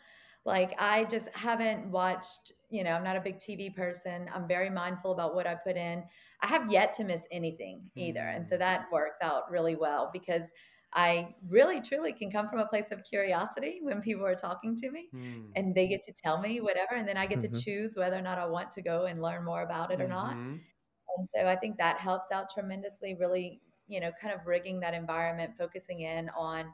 [0.45, 4.29] Like I just haven't watched, you know, I'm not a big TV person.
[4.33, 6.03] I'm very mindful about what I put in.
[6.41, 8.19] I have yet to miss anything either.
[8.27, 8.59] And so Mm.
[8.59, 10.51] that works out really well because
[10.93, 14.91] I really truly can come from a place of curiosity when people are talking to
[14.91, 15.55] me Mm.
[15.55, 17.63] and they get to tell me whatever and then I get to Mhm.
[17.63, 20.37] choose whether or not I want to go and learn more about it or not.
[20.37, 20.73] Mhm.
[21.17, 24.93] And so I think that helps out tremendously, really, you know, kind of rigging that
[24.93, 26.73] environment, focusing in on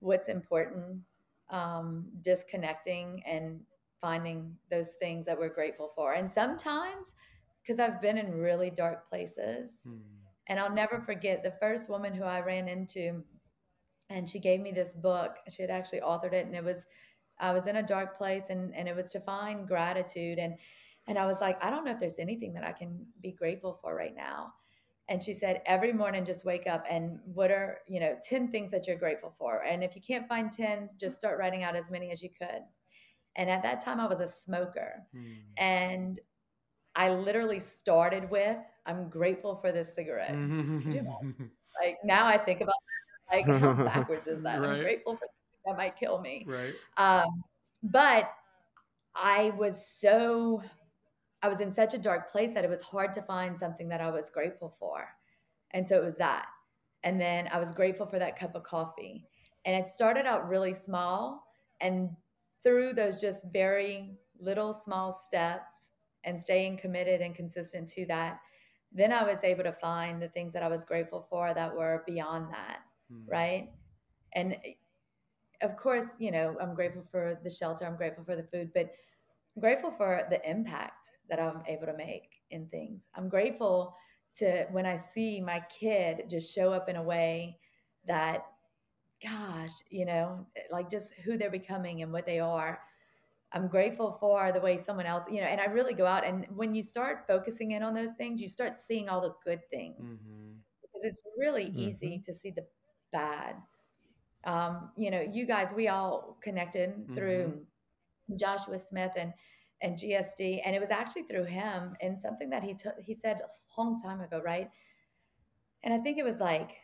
[0.00, 1.04] what's important,
[1.50, 3.66] um, disconnecting and
[4.00, 6.14] finding those things that we're grateful for.
[6.14, 7.14] And sometimes,
[7.62, 10.28] because I've been in really dark places, Mm.
[10.48, 13.24] and I'll never forget the first woman who I ran into,
[14.10, 15.36] and she gave me this book.
[15.48, 16.86] She had actually authored it, and it was
[17.40, 20.54] I was in a dark place, and and it was to find gratitude, and
[21.06, 23.78] and I was like, I don't know if there's anything that I can be grateful
[23.80, 24.52] for right now.
[25.10, 28.70] And she said, every morning, just wake up and what are you know ten things
[28.70, 31.90] that you're grateful for, and if you can't find ten, just start writing out as
[31.90, 32.62] many as you could.
[33.36, 35.36] And at that time, I was a smoker, Mm.
[35.56, 36.20] and
[36.96, 40.34] I literally started with, I'm grateful for this cigarette.
[41.80, 42.74] Like now I think about
[43.32, 44.60] like how backwards is that?
[44.60, 44.70] Right.
[44.70, 46.44] I'm grateful for something that might kill me.
[46.46, 46.74] right.
[46.96, 47.42] Um,
[47.82, 48.32] but
[49.14, 50.62] I was so
[51.42, 54.00] I was in such a dark place that it was hard to find something that
[54.00, 55.06] I was grateful for.
[55.70, 56.46] And so it was that.
[57.04, 59.24] And then I was grateful for that cup of coffee.
[59.64, 61.44] And it started out really small
[61.80, 62.10] and
[62.62, 65.90] through those just very little small steps
[66.24, 68.40] and staying committed and consistent to that,
[68.92, 72.02] then I was able to find the things that I was grateful for that were
[72.06, 72.78] beyond that,
[73.12, 73.22] mm.
[73.28, 73.70] right?
[74.34, 74.56] And
[75.62, 78.90] of course, you know, I'm grateful for the shelter, I'm grateful for the food, but
[79.56, 83.08] I'm grateful for the impact that I'm able to make in things.
[83.14, 83.94] I'm grateful
[84.36, 87.58] to when I see my kid just show up in a way
[88.06, 88.46] that
[89.22, 92.78] gosh, you know, like just who they're becoming and what they are.
[93.52, 96.46] I'm grateful for the way someone else, you know, and I really go out and
[96.54, 100.20] when you start focusing in on those things, you start seeing all the good things
[100.20, 100.52] mm-hmm.
[100.82, 101.78] because it's really mm-hmm.
[101.78, 102.64] easy to see the
[103.12, 103.56] bad.
[104.44, 107.14] Um, you know, you guys, we all connected mm-hmm.
[107.14, 107.66] through
[108.36, 109.32] Joshua Smith and
[109.80, 113.40] and GSD, and it was actually through him and something that he took he said
[113.40, 114.70] a long time ago, right?
[115.84, 116.78] And I think it was like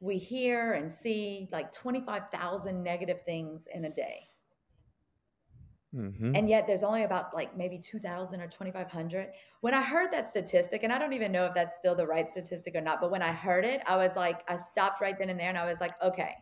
[0.00, 4.28] we hear and see like 25,000 negative things in a day.
[5.94, 6.34] Mm-hmm.
[6.34, 9.28] And yet there's only about like maybe 2,000 or 2,500.
[9.60, 12.28] When I heard that statistic, and I don't even know if that's still the right
[12.28, 15.30] statistic or not, but when I heard it, I was like, I stopped right then
[15.30, 16.34] and there and I was like, okay.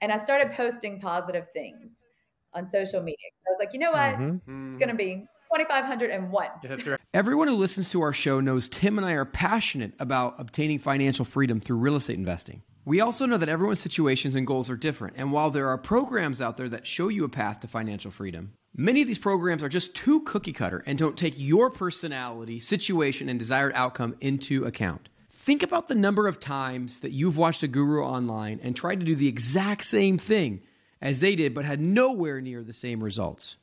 [0.00, 2.04] And I started posting positive things
[2.54, 3.16] on social media.
[3.46, 4.16] I was like, you know what?
[4.16, 4.68] Mm-hmm.
[4.68, 6.48] It's going to be 2,501.
[6.64, 7.00] That's right.
[7.14, 11.24] Everyone who listens to our show knows Tim and I are passionate about obtaining financial
[11.24, 12.62] freedom through real estate investing.
[12.84, 16.40] We also know that everyone's situations and goals are different, and while there are programs
[16.40, 19.68] out there that show you a path to financial freedom, many of these programs are
[19.68, 25.08] just too cookie cutter and don't take your personality, situation, and desired outcome into account.
[25.30, 29.06] Think about the number of times that you've watched a guru online and tried to
[29.06, 30.62] do the exact same thing
[31.00, 33.56] as they did, but had nowhere near the same results.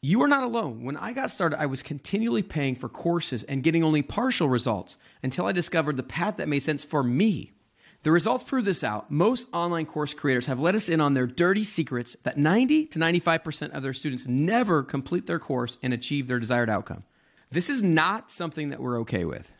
[0.00, 0.84] You are not alone.
[0.84, 4.96] When I got started, I was continually paying for courses and getting only partial results
[5.22, 7.52] until I discovered the path that made sense for me.
[8.06, 9.10] The results prove this out.
[9.10, 13.00] Most online course creators have let us in on their dirty secrets that 90 to
[13.00, 17.02] 95% of their students never complete their course and achieve their desired outcome.
[17.50, 19.50] This is not something that we're okay with.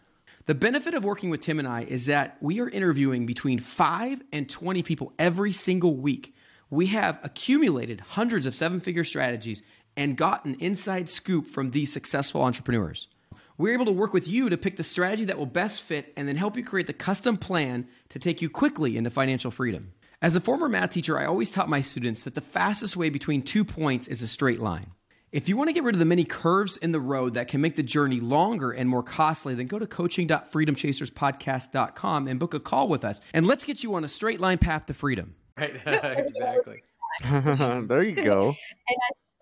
[0.45, 4.23] The benefit of working with Tim and I is that we are interviewing between 5
[4.33, 6.33] and 20 people every single week.
[6.71, 9.65] We have accumulated hundreds of seven figure strategies
[9.97, 13.09] and gotten inside scoop from these successful entrepreneurs.
[13.59, 16.29] We're able to work with you to pick the strategy that will best fit and
[16.29, 19.93] then help you create the custom plan to take you quickly into financial freedom.
[20.21, 23.43] As a former math teacher, I always taught my students that the fastest way between
[23.43, 24.91] two points is a straight line.
[25.33, 27.61] If you want to get rid of the many curves in the road that can
[27.61, 32.89] make the journey longer and more costly, then go to coaching.freedomchaserspodcast.com and book a call
[32.89, 33.21] with us.
[33.35, 35.35] And let's get you on a straight line path to freedom.
[35.59, 36.83] Right, exactly.
[37.89, 38.55] there you go.
[38.89, 38.95] I,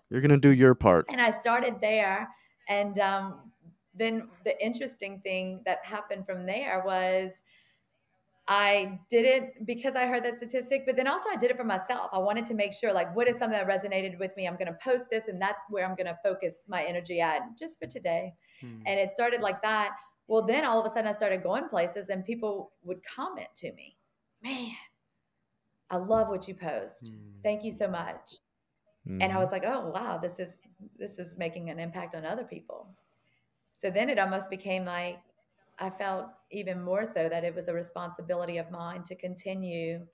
[0.09, 1.07] You're going to do your part.
[1.09, 2.29] And I started there.
[2.69, 3.51] And um,
[3.95, 7.41] then the interesting thing that happened from there was
[8.47, 11.63] I did it because I heard that statistic, but then also I did it for
[11.63, 12.09] myself.
[12.13, 14.47] I wanted to make sure, like, what is something that resonated with me?
[14.47, 17.41] I'm going to post this, and that's where I'm going to focus my energy at
[17.57, 18.33] just for today.
[18.61, 18.81] Hmm.
[18.85, 19.95] And it started like that.
[20.27, 23.73] Well, then all of a sudden I started going places, and people would comment to
[23.73, 23.97] me,
[24.43, 24.71] Man,
[25.89, 27.07] I love what you post.
[27.07, 27.41] Hmm.
[27.41, 28.35] Thank you so much.
[29.07, 29.23] Hmm.
[29.23, 29.41] And I hmm.
[29.41, 30.61] was like, Oh, wow, this is
[30.99, 32.89] this is making an impact on other people.
[33.85, 35.19] So then it almost became like
[35.77, 40.07] I felt even more so that it was a responsibility of mine to continue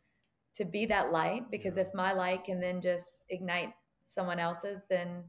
[0.55, 3.69] to be that light because if my light can then just ignite
[4.05, 5.23] someone else's, then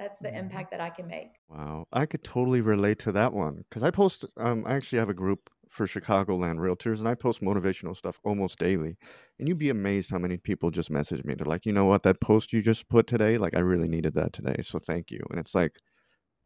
[0.00, 0.38] that's the mm-hmm.
[0.38, 1.34] impact that I can make.
[1.48, 1.86] Wow.
[1.92, 5.14] I could totally relate to that one because I post, um, I actually have a
[5.14, 8.96] group for Chicagoland realtors and I post motivational stuff almost daily.
[9.38, 11.34] And you'd be amazed how many people just message me.
[11.34, 14.14] They're like, you know what, that post you just put today, like I really needed
[14.14, 14.56] that today.
[14.62, 15.20] So thank you.
[15.30, 15.76] And it's like,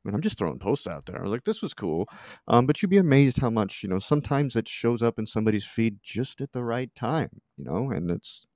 [0.05, 1.19] I mean, I'm just throwing posts out there.
[1.19, 2.09] I was like, this was cool.
[2.49, 5.65] Um, but you'd be amazed how much, you know, sometimes it shows up in somebody's
[5.65, 8.47] feed just at the right time, you know, and it's,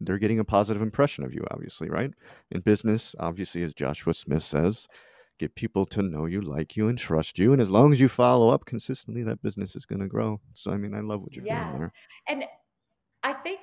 [0.00, 2.10] they're getting a positive impression of you, obviously, right?
[2.50, 4.88] In business, obviously, as Joshua Smith says,
[5.38, 7.52] get people to know you, like you, and trust you.
[7.52, 10.40] And as long as you follow up consistently, that business is going to grow.
[10.54, 11.66] So, I mean, I love what you're yes.
[11.66, 11.92] doing there.
[12.28, 12.44] And
[13.22, 13.60] I think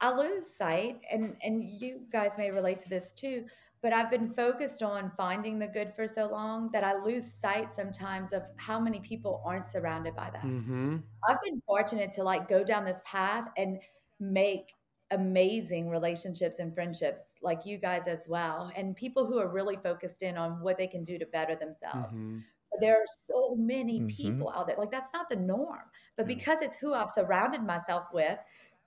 [0.00, 3.44] I lose sight, and and you guys may relate to this too
[3.84, 7.70] but I've been focused on finding the good for so long that I lose sight
[7.70, 10.42] sometimes of how many people aren't surrounded by that.
[10.42, 10.96] Mm-hmm.
[11.28, 13.78] I've been fortunate to like go down this path and
[14.18, 14.72] make
[15.10, 20.22] amazing relationships and friendships like you guys as well and people who are really focused
[20.22, 22.22] in on what they can do to better themselves.
[22.22, 22.38] Mm-hmm.
[22.80, 24.06] There are so many mm-hmm.
[24.06, 24.76] people out there.
[24.78, 25.82] Like that's not the norm.
[26.16, 28.38] But because it's who I've surrounded myself with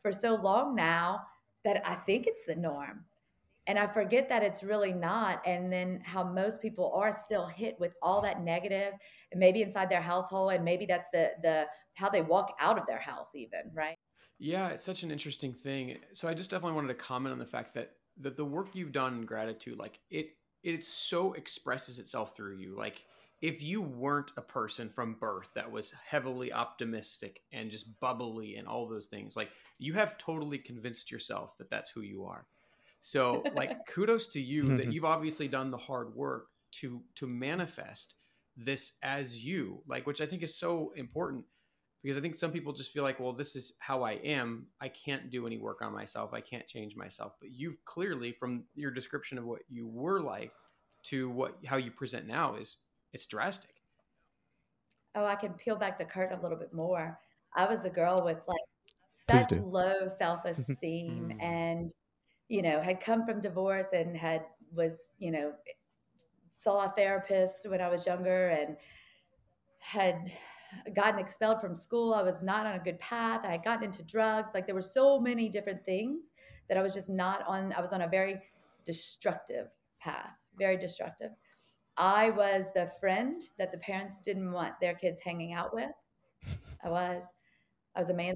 [0.02, 1.22] for so long now
[1.66, 3.06] that I think it's the norm
[3.68, 5.42] and I forget that it's really not.
[5.46, 8.94] And then how most people are still hit with all that negative,
[9.36, 13.00] maybe inside their household, and maybe that's the the how they walk out of their
[13.00, 13.98] house, even right.
[14.40, 15.98] Yeah, it's such an interesting thing.
[16.14, 17.92] So I just definitely wanted to comment on the fact that
[18.22, 20.30] that the work you've done in gratitude, like it
[20.64, 22.76] it so expresses itself through you.
[22.78, 23.04] Like
[23.42, 28.68] if you weren't a person from birth that was heavily optimistic and just bubbly and
[28.68, 32.48] all those things, like you have totally convinced yourself that that's who you are.
[33.00, 38.16] So, like, kudos to you that you've obviously done the hard work to to manifest
[38.56, 41.46] this as you, like, which I think is so important
[42.04, 44.68] because I think some people just feel like, well, this is how I am.
[44.80, 46.34] I can't do any work on myself.
[46.34, 47.34] I can't change myself.
[47.40, 50.52] But you've clearly, from your description of what you were like
[51.04, 52.78] to what how you present now, is
[53.14, 53.76] it's drastic.
[55.16, 57.20] Oh, I can peel back the curtain a little bit more.
[57.56, 58.58] I was the girl with like
[59.10, 61.44] such low self-esteem mm.
[61.44, 61.92] and
[62.50, 64.44] you know, had come from divorce and had
[64.74, 65.54] was, you know,
[66.52, 68.78] saw a therapist when I was younger and
[69.80, 70.32] had
[70.94, 72.14] gotten expelled from school.
[72.14, 73.42] I was not on a good path.
[73.44, 74.52] I had gotten into drugs.
[74.54, 76.32] Like there were so many different things
[76.68, 77.74] that I was just not on.
[77.74, 78.42] I was on a very
[78.86, 79.68] destructive
[80.00, 81.32] path, very destructive.
[81.98, 85.92] I was the friend that the parents didn't want their kids hanging out with.
[86.84, 87.24] I was.
[87.96, 88.36] I was a man.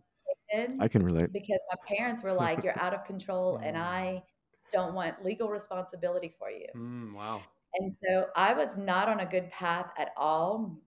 [0.80, 3.82] I can relate because my parents were like, "You're out of control, and mm.
[3.82, 4.24] I
[4.72, 7.42] don't want legal responsibility for you." Mm, wow.
[7.76, 10.78] And so I was not on a good path at all.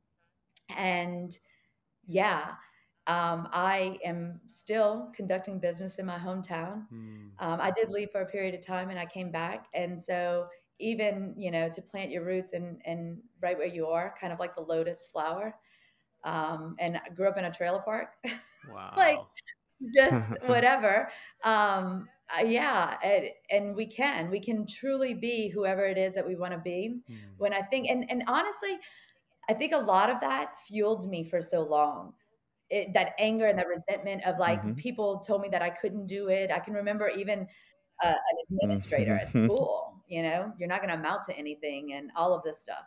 [0.76, 1.36] And
[2.06, 2.52] yeah,
[3.06, 6.84] um, I am still conducting business in my hometown.
[6.92, 7.30] Mm.
[7.38, 9.66] Um, I did leave for a period of time and I came back.
[9.74, 10.46] And so
[10.78, 14.40] even, you know, to plant your roots and, and right where you are, kind of
[14.40, 15.54] like the lotus flower.
[16.24, 18.14] Um, and I grew up in a trailer park.
[18.72, 18.94] Wow.
[18.96, 19.18] like
[19.94, 21.10] just whatever.
[21.42, 26.26] Um, uh, yeah, and, and, we can, we can truly be whoever it is that
[26.26, 27.00] we want to be.
[27.10, 27.16] Mm.
[27.36, 28.78] When I think, and, and honestly,
[29.48, 32.14] I think a lot of that fueled me for so long.
[32.70, 34.72] It, that anger and that resentment of like mm-hmm.
[34.72, 36.50] people told me that I couldn't do it.
[36.50, 37.46] I can remember even
[38.02, 39.44] uh, an administrator at mm-hmm.
[39.46, 42.84] school, you know, you're not going to amount to anything and all of this stuff.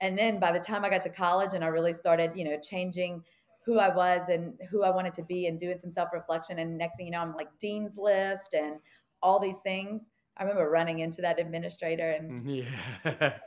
[0.00, 2.58] And then by the time I got to college and I really started, you know,
[2.60, 3.22] changing
[3.64, 6.58] who I was and who I wanted to be and doing some self reflection.
[6.58, 8.76] And next thing you know, I'm like Dean's List and
[9.22, 10.06] all these things.
[10.36, 12.50] I remember running into that administrator and mm-hmm.
[13.04, 13.38] yeah.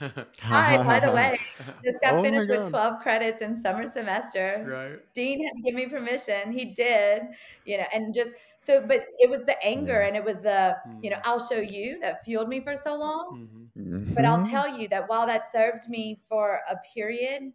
[0.42, 1.38] Hi, by the way,
[1.84, 4.66] just got oh finished with 12 credits in summer semester.
[4.68, 5.14] Right.
[5.14, 6.52] Dean had to give me permission.
[6.52, 7.22] He did,
[7.64, 8.32] you know, and just
[8.62, 11.22] so, but it was the anger and it was the, you know, mm.
[11.24, 13.48] I'll show you that fueled me for so long.
[13.76, 14.14] Mm-hmm.
[14.14, 14.50] But I'll mm-hmm.
[14.50, 17.52] tell you that while that served me for a period,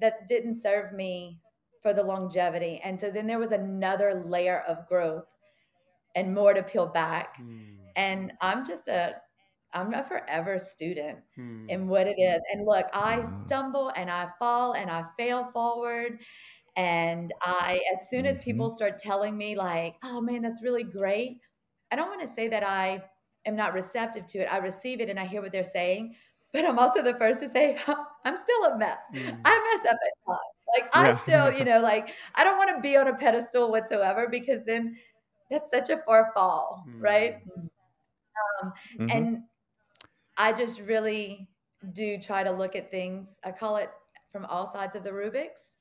[0.00, 1.38] that didn't serve me
[1.82, 2.78] for the longevity.
[2.84, 5.24] And so then there was another layer of growth
[6.14, 7.38] and more to peel back.
[7.40, 7.76] Mm.
[7.96, 9.14] And I'm just a
[9.72, 11.68] I'm a forever student hmm.
[11.68, 12.40] in what it is.
[12.52, 13.46] And look, I mm.
[13.46, 16.18] stumble and I fall and I fail forward.
[16.80, 18.74] And I, as soon as people mm-hmm.
[18.74, 21.36] start telling me, like, oh man, that's really great,
[21.92, 23.02] I don't want to say that I
[23.44, 24.48] am not receptive to it.
[24.50, 26.14] I receive it and I hear what they're saying,
[26.54, 27.76] but I'm also the first to say,
[28.24, 29.04] I'm still a mess.
[29.14, 29.40] Mm.
[29.44, 30.40] I mess up at times.
[30.74, 34.26] Like, I still, you know, like, I don't want to be on a pedestal whatsoever
[34.30, 34.96] because then
[35.50, 37.02] that's such a far fall, mm.
[37.02, 37.40] right?
[38.62, 39.06] Um, mm-hmm.
[39.10, 39.42] And
[40.38, 41.46] I just really
[41.92, 43.38] do try to look at things.
[43.44, 43.90] I call it
[44.32, 45.72] from all sides of the Rubik's.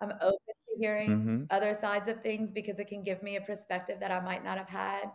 [0.00, 1.42] I'm open to hearing mm-hmm.
[1.50, 4.58] other sides of things because it can give me a perspective that I might not
[4.58, 5.10] have had.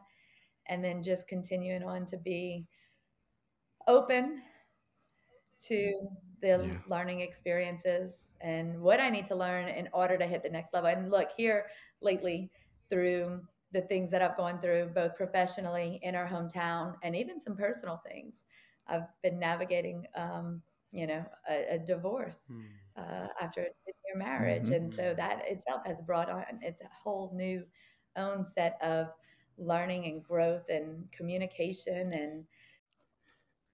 [0.67, 2.65] And then just continuing on to be
[3.87, 4.41] open
[5.67, 6.07] to
[6.41, 6.77] the yeah.
[6.87, 10.89] learning experiences and what I need to learn in order to hit the next level.
[10.89, 11.67] And look, here
[12.01, 12.51] lately,
[12.89, 17.55] through the things that I've gone through, both professionally in our hometown and even some
[17.55, 18.45] personal things,
[18.87, 20.61] I've been navigating, um,
[20.91, 22.63] you know, a, a divorce mm.
[22.97, 23.65] uh, after a
[24.13, 24.73] year marriage, mm-hmm.
[24.73, 27.63] and so that itself has brought on it's a whole new
[28.15, 29.07] own set of
[29.57, 32.45] learning and growth and communication and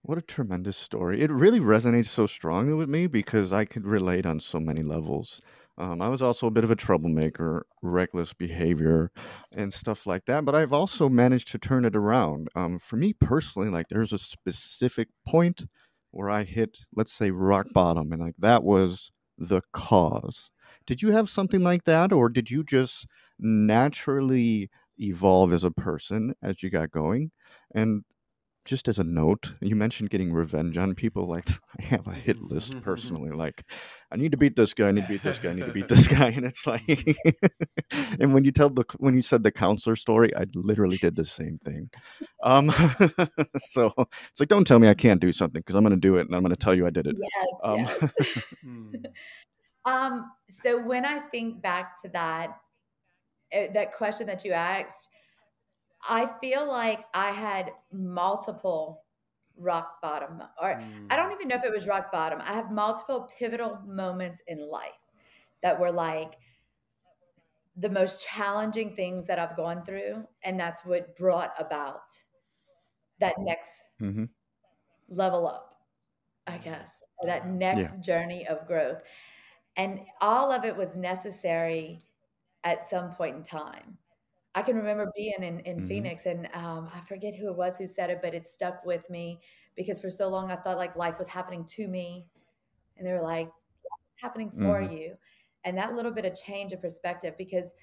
[0.01, 1.21] what a tremendous story.
[1.21, 5.41] It really resonates so strongly with me because I could relate on so many levels.
[5.77, 9.11] Um, I was also a bit of a troublemaker, reckless behavior,
[9.51, 10.45] and stuff like that.
[10.45, 12.47] But I've also managed to turn it around.
[12.55, 15.63] Um, for me personally, like there's a specific point
[16.11, 20.51] where I hit, let's say, rock bottom, and like that was the cause.
[20.87, 23.07] Did you have something like that, or did you just
[23.39, 24.69] naturally
[24.99, 27.31] evolve as a person as you got going?
[27.75, 28.03] And
[28.70, 31.26] just as a note, you mentioned getting revenge on people.
[31.26, 31.49] Like
[31.80, 33.32] I have a hit list personally.
[33.32, 33.63] Like
[34.11, 34.89] I need to beat this guy.
[34.89, 35.49] I need to beat this guy.
[35.49, 36.30] I need to beat this guy.
[36.30, 37.17] And it's like,
[38.20, 41.26] and when you tell the when you said the counselor story, I literally did the
[41.26, 41.89] same thing.
[42.43, 42.70] Um,
[43.70, 46.17] so it's like, don't tell me I can't do something because I'm going to do
[46.17, 47.15] it, and I'm going to tell you I did it.
[47.20, 47.47] Yes.
[47.63, 48.43] Um, yes.
[48.63, 48.95] Hmm.
[49.86, 50.32] um.
[50.47, 52.55] So when I think back to that,
[53.51, 55.09] eh, that question that you asked
[56.08, 59.04] I feel like I had multiple
[59.58, 61.06] rock bottom, or mm.
[61.10, 62.39] I don't even know if it was rock bottom.
[62.41, 64.91] I have multiple pivotal moments in life
[65.62, 66.36] that were like
[67.76, 70.26] the most challenging things that I've gone through.
[70.43, 72.02] And that's what brought about
[73.20, 73.70] that next
[74.02, 74.26] mm-hmm.
[75.10, 75.78] level up,
[76.47, 76.91] I guess,
[77.26, 78.02] that next yeah.
[78.02, 79.02] journey of growth.
[79.78, 82.00] And all of it was necessary
[82.64, 83.97] at some point in time.
[84.56, 85.88] I can remember being in, in mm-hmm.
[85.88, 89.08] Phoenix and um, I forget who it was who said it, but it stuck with
[89.10, 89.39] me
[89.76, 92.26] because for so long I thought like life was happening to me.
[92.97, 93.50] And they were like,
[94.22, 94.93] happening for mm-hmm.
[94.93, 95.16] you.
[95.64, 97.74] And that little bit of change of perspective, because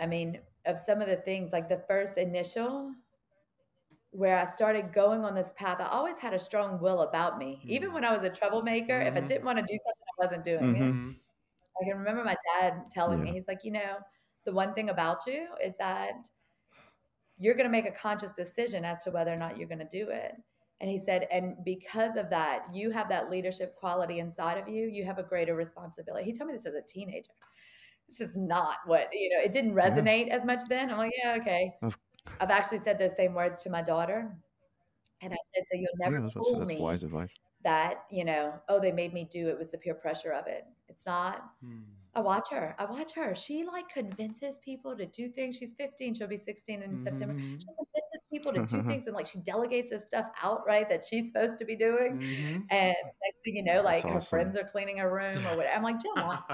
[0.00, 2.92] I mean, of some of the things like the first initial
[4.10, 7.58] where I started going on this path, I always had a strong will about me.
[7.60, 7.70] Mm-hmm.
[7.70, 9.26] Even when I was a troublemaker, if I mm-hmm.
[9.26, 10.82] didn't want to do something, I wasn't doing it.
[10.82, 11.10] Mm-hmm.
[11.80, 13.24] I can remember my dad telling yeah.
[13.24, 13.98] me, he's like, you know,
[14.48, 16.26] the one thing about you is that
[17.38, 19.84] you're going to make a conscious decision as to whether or not you're going to
[19.84, 20.32] do it.
[20.80, 24.86] And he said, and because of that, you have that leadership quality inside of you.
[24.86, 26.24] You have a greater responsibility.
[26.24, 27.32] He told me this as a teenager.
[28.08, 30.36] This is not what, you know, it didn't resonate yeah.
[30.36, 30.90] as much then.
[30.90, 31.74] I'm like, yeah, okay.
[32.40, 34.34] I've actually said those same words to my daughter.
[35.22, 37.34] And I said, so you'll never yeah, fool me wise advice.
[37.64, 40.64] that, you know, oh, they made me do it was the peer pressure of it.
[40.88, 41.50] It's not.
[41.62, 41.80] Hmm.
[42.14, 42.74] I watch her.
[42.78, 43.34] I watch her.
[43.36, 45.56] She like convinces people to do things.
[45.56, 46.14] She's 15.
[46.14, 46.98] She'll be 16 in mm-hmm.
[46.98, 47.34] September.
[47.38, 51.28] She convinces people to do things and like she delegates this stuff outright that she's
[51.28, 52.18] supposed to be doing.
[52.18, 52.56] Mm-hmm.
[52.70, 54.12] And next thing you know, like awesome.
[54.12, 55.76] her friends are cleaning her room or whatever.
[55.76, 56.44] I'm like, Jenna,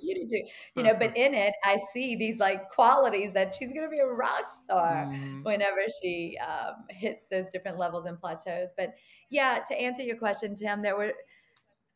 [0.00, 0.42] for you to do,
[0.74, 0.94] you know.
[0.98, 4.50] But in it, I see these like qualities that she's going to be a rock
[4.64, 5.42] star mm-hmm.
[5.42, 8.72] whenever she um, hits those different levels and plateaus.
[8.76, 8.94] But
[9.30, 11.12] yeah, to answer your question, Tim, there were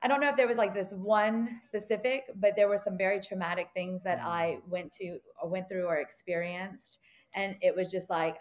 [0.03, 3.20] I don't know if there was like this one specific, but there were some very
[3.20, 4.68] traumatic things that I mm.
[4.68, 7.01] went to or went through or experienced.
[7.34, 8.36] And it was just like,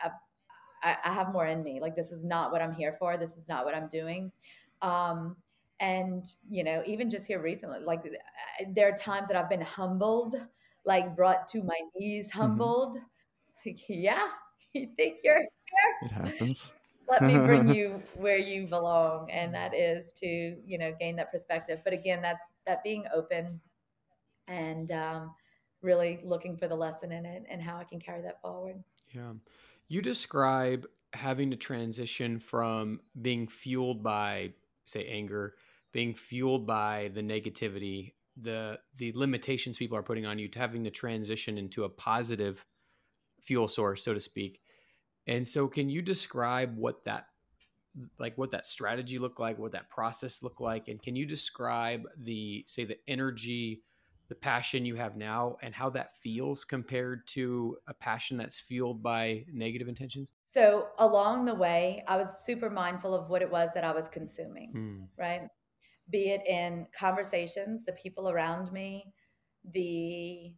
[0.82, 1.80] I, I have more in me.
[1.82, 3.18] Like, this is not what I'm here for.
[3.18, 4.32] This is not what I'm doing.
[4.82, 5.36] Um,
[5.80, 8.04] and, you know, even just here recently, like,
[8.70, 10.36] there are times that I've been humbled,
[10.86, 12.40] like, brought to my knees, mm-hmm.
[12.40, 12.98] humbled.
[12.98, 13.70] Mm-hmm.
[13.70, 14.28] Like, yeah,
[14.74, 15.48] you think you're here?
[16.04, 16.72] It happens
[17.10, 20.28] let me bring you where you belong and that is to
[20.66, 23.60] you know gain that perspective but again that's that being open
[24.48, 25.34] and um,
[25.82, 29.32] really looking for the lesson in it and how i can carry that forward yeah
[29.88, 34.52] you describe having to transition from being fueled by
[34.86, 35.56] say anger
[35.92, 40.84] being fueled by the negativity the the limitations people are putting on you to having
[40.84, 42.66] to transition into a positive
[43.42, 44.62] fuel source so to speak
[45.28, 47.26] and so can you describe what that
[48.20, 52.04] like what that strategy looked like, what that process looked like and can you describe
[52.24, 53.82] the say the energy
[54.28, 59.02] the passion you have now and how that feels compared to a passion that's fueled
[59.02, 60.34] by negative intentions?
[60.46, 64.08] So, along the way, I was super mindful of what it was that I was
[64.08, 65.08] consuming, mm.
[65.18, 65.50] right?
[66.10, 69.14] Be it in conversations, the people around me,
[69.74, 70.54] the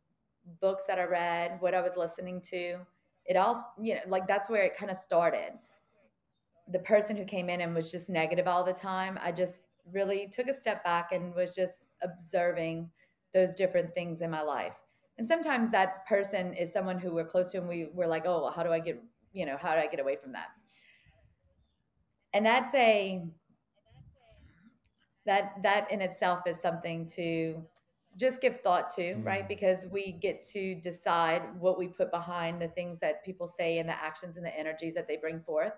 [0.59, 2.77] books that I read, what I was listening to,
[3.25, 5.51] it all you know like that's where it kind of started.
[6.71, 10.27] The person who came in and was just negative all the time i just really
[10.31, 12.89] took a step back and was just observing
[13.33, 14.75] those different things in my life.
[15.17, 18.41] And sometimes that person is someone who we're close to and we were like oh
[18.43, 19.01] well, how do i get
[19.33, 20.47] you know how do i get away from that?
[22.33, 23.23] And that's a
[25.25, 27.63] that that in itself is something to
[28.17, 29.25] just give thought to, mm.
[29.25, 29.47] right?
[29.47, 33.87] Because we get to decide what we put behind the things that people say and
[33.87, 35.73] the actions and the energies that they bring forth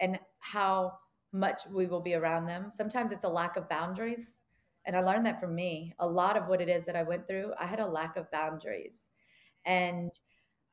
[0.00, 0.94] and how
[1.32, 2.70] much we will be around them.
[2.72, 4.38] Sometimes it's a lack of boundaries.
[4.86, 5.94] And I learned that from me.
[5.98, 8.30] A lot of what it is that I went through, I had a lack of
[8.30, 9.08] boundaries.
[9.66, 10.10] And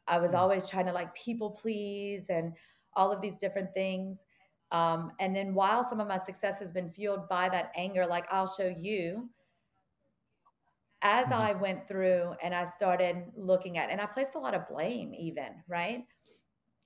[0.07, 0.38] I was mm.
[0.38, 2.53] always trying to like people please and
[2.93, 4.24] all of these different things.
[4.72, 8.26] Um, and then while some of my success has been fueled by that anger, like
[8.32, 9.30] I'll show you,
[11.01, 11.41] as mm-hmm.
[11.41, 15.13] I went through and I started looking at, and I placed a lot of blame,
[15.13, 16.05] even, right?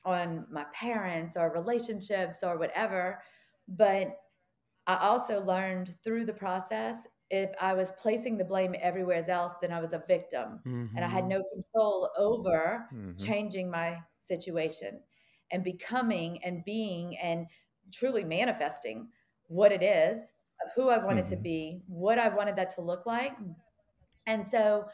[0.03, 3.21] On my parents or relationships or whatever.
[3.67, 4.17] But
[4.87, 9.71] I also learned through the process if I was placing the blame everywhere else, then
[9.71, 10.59] I was a victim.
[10.65, 10.95] Mm-hmm.
[10.95, 11.39] And I had mm-hmm.
[11.39, 13.15] no control over mm-hmm.
[13.17, 14.99] changing my situation
[15.51, 17.47] and becoming and being and
[17.91, 19.07] truly manifesting
[19.47, 20.33] what it is
[20.63, 21.35] of who I wanted mm-hmm.
[21.35, 23.33] to be, what I wanted that to look like,
[24.27, 24.85] and so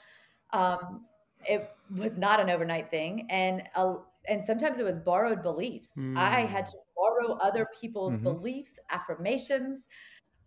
[0.53, 1.05] um,
[1.45, 3.27] it was not an overnight thing.
[3.29, 3.95] And, uh,
[4.27, 5.93] and sometimes it was borrowed beliefs.
[5.97, 6.17] Mm.
[6.17, 8.23] I had to borrow other people's mm-hmm.
[8.23, 9.87] beliefs, affirmations,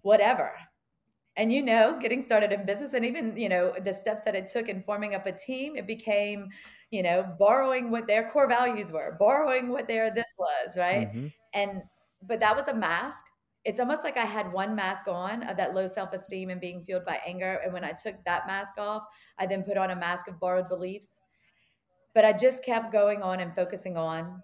[0.02, 0.52] whatever.
[1.36, 4.46] And you know, getting started in business and even, you know, the steps that it
[4.46, 6.48] took in forming up a team, it became,
[6.92, 11.08] you know, borrowing what their core values were, borrowing what their this was, right?
[11.08, 11.26] Mm-hmm.
[11.54, 11.82] And
[12.26, 13.24] but that was a mask
[13.64, 16.84] it's almost like I had one mask on of that low self esteem and being
[16.84, 17.60] fueled by anger.
[17.64, 19.04] And when I took that mask off,
[19.38, 21.22] I then put on a mask of borrowed beliefs.
[22.14, 24.42] But I just kept going on and focusing on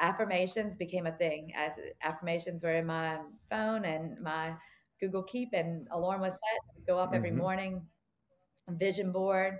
[0.00, 1.52] affirmations became a thing.
[1.56, 1.72] As
[2.02, 3.18] affirmations were in my
[3.50, 4.54] phone and my
[5.00, 7.38] Google Keep, and alarm was set, to go off every mm-hmm.
[7.38, 7.82] morning.
[8.68, 9.58] Vision board,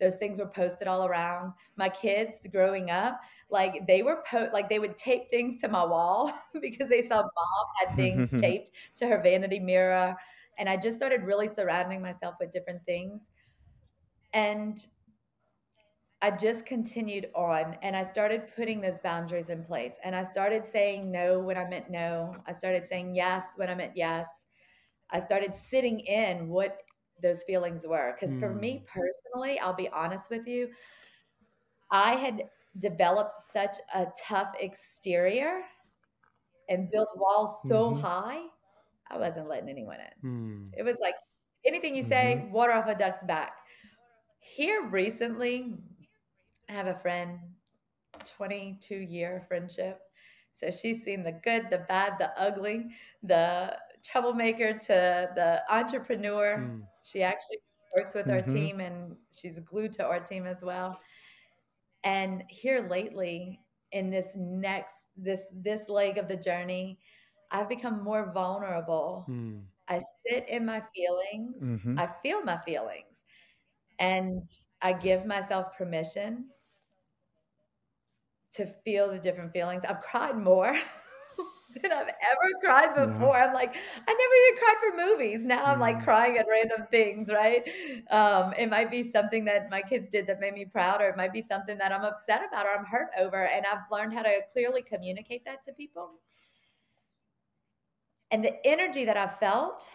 [0.00, 1.52] those things were posted all around.
[1.76, 3.20] My kids growing up,
[3.50, 7.16] like they were po- like they would tape things to my wall because they saw
[7.16, 10.16] mom had things taped to her vanity mirror,
[10.58, 13.30] and I just started really surrounding myself with different things,
[14.32, 14.86] and
[16.20, 19.96] I just continued on and I started putting those boundaries in place.
[20.02, 22.34] And I started saying no when I meant no.
[22.44, 24.46] I started saying yes when I meant yes.
[25.10, 26.78] I started sitting in what
[27.22, 28.14] those feelings were.
[28.14, 28.40] Because mm.
[28.40, 29.00] for me hmm.
[29.00, 30.68] personally, I'll be honest with you,
[31.90, 32.44] I had
[32.78, 35.62] developed such a tough exterior
[36.68, 38.00] and built walls so mm-hmm.
[38.00, 38.40] high,
[39.10, 40.30] I wasn't letting anyone in.
[40.30, 40.70] Mm.
[40.76, 41.14] It was like
[41.64, 42.52] anything you say, mm-hmm.
[42.52, 43.54] water off a duck's back.
[44.40, 45.74] Here recently,
[46.68, 47.38] I have a friend,
[48.36, 50.00] 22 year friendship.
[50.52, 52.86] So she's seen the good, the bad, the ugly,
[53.22, 56.58] the troublemaker to the entrepreneur.
[56.58, 56.82] Mm.
[57.02, 57.58] She actually
[57.96, 58.48] works with mm-hmm.
[58.48, 60.98] our team and she's glued to our team as well.
[62.04, 63.60] And here lately,
[63.92, 66.98] in this next this this leg of the journey,
[67.50, 69.24] I've become more vulnerable.
[69.28, 69.62] Mm.
[69.88, 71.62] I sit in my feelings.
[71.62, 71.98] Mm-hmm.
[71.98, 73.22] I feel my feelings.
[73.98, 74.48] And
[74.82, 76.46] I give myself permission
[78.52, 79.84] to feel the different feelings.
[79.84, 80.76] I've cried more
[81.74, 83.36] than I've ever cried before.
[83.36, 83.46] Yeah.
[83.46, 83.74] I'm like,
[84.06, 85.46] I never even cried for movies.
[85.46, 87.62] Now I'm like crying at random things, right?
[88.10, 91.16] Um, it might be something that my kids did that made me proud, or it
[91.16, 93.46] might be something that I'm upset about or I'm hurt over.
[93.46, 96.12] And I've learned how to clearly communicate that to people.
[98.30, 99.88] And the energy that I felt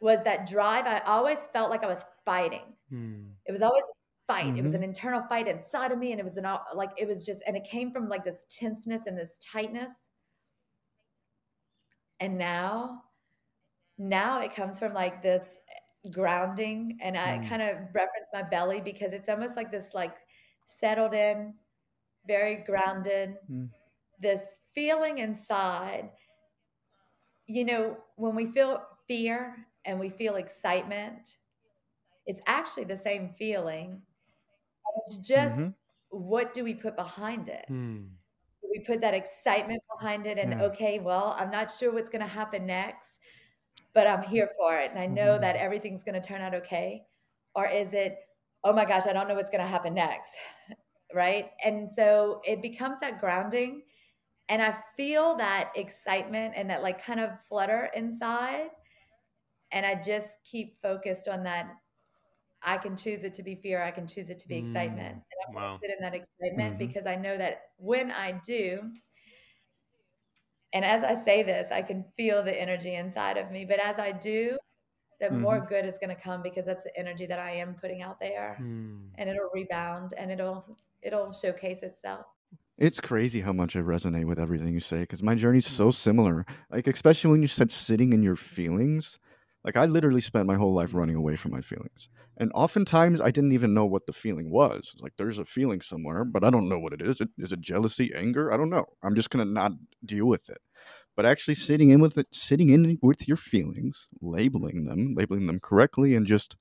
[0.00, 0.86] was that drive.
[0.86, 2.74] I always felt like I was fighting.
[2.90, 3.28] Hmm.
[3.46, 3.84] It was always
[4.26, 4.46] fight.
[4.46, 4.58] Mm-hmm.
[4.58, 4.82] It was mm-hmm.
[4.82, 7.56] an internal fight inside of me, and it was an like it was just, and
[7.56, 10.10] it came from like this tenseness and this tightness.
[12.20, 13.02] And now,
[13.96, 15.58] now it comes from like this
[16.10, 17.48] grounding, and I mm.
[17.48, 20.16] kind of reference my belly because it's almost like this like
[20.66, 21.54] settled in,
[22.26, 23.68] very grounded, mm.
[24.20, 26.10] this feeling inside.
[27.46, 31.36] You know, when we feel fear and we feel excitement,
[32.26, 34.02] it's actually the same feeling
[35.04, 35.70] it's just mm-hmm.
[36.10, 37.66] what do we put behind it?
[37.70, 38.08] Mm.
[38.78, 40.62] We put that excitement behind it, and yeah.
[40.66, 43.18] okay, well, I'm not sure what's going to happen next,
[43.92, 45.42] but I'm here for it, and I know mm-hmm.
[45.42, 47.02] that everything's going to turn out okay.
[47.54, 48.18] Or is it,
[48.62, 50.30] oh my gosh, I don't know what's going to happen next,
[51.14, 51.50] right?
[51.64, 53.82] And so it becomes that grounding,
[54.48, 58.68] and I feel that excitement and that like kind of flutter inside,
[59.72, 61.68] and I just keep focused on that
[62.62, 63.82] I can choose it to be fear.
[63.82, 65.16] I can choose it to be mm, excitement.
[65.48, 65.78] And wow.
[65.82, 66.86] sit in that excitement mm-hmm.
[66.86, 68.80] because I know that when I do,
[70.72, 73.64] and as I say this, I can feel the energy inside of me.
[73.64, 74.58] But as I do,
[75.20, 75.40] the mm-hmm.
[75.40, 78.20] more good is going to come because that's the energy that I am putting out
[78.20, 79.00] there, mm.
[79.16, 80.64] and it'll rebound and it'll
[81.02, 82.26] it'll showcase itself.
[82.76, 86.46] It's crazy how much I resonate with everything you say because my journey's so similar.
[86.70, 89.18] Like especially when you said sitting in your feelings
[89.68, 92.08] like I literally spent my whole life running away from my feelings.
[92.38, 94.94] And oftentimes I didn't even know what the feeling was.
[94.98, 97.20] Like there's a feeling somewhere, but I don't know what it is.
[97.36, 98.50] Is it jealousy, anger?
[98.50, 98.86] I don't know.
[99.02, 100.56] I'm just gonna not deal with it.
[101.14, 105.60] But actually sitting in with it, sitting in with your feelings, labeling them, labeling them
[105.60, 106.56] correctly, and just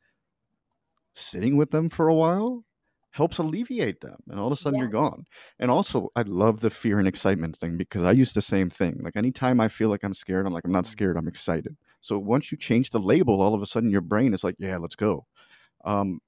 [1.15, 2.65] sitting with them for a while
[3.11, 4.83] helps alleviate them and all of a sudden yeah.
[4.83, 5.23] you're gone
[5.59, 8.99] and also i love the fear and excitement thing because i use the same thing
[9.01, 10.91] like anytime i feel like i'm scared i'm like i'm not mm.
[10.91, 11.75] scared i'm excited
[12.07, 14.77] so once you change the label, all of a sudden your brain is like, yeah,
[14.77, 15.25] let's go.
[15.83, 16.19] Um,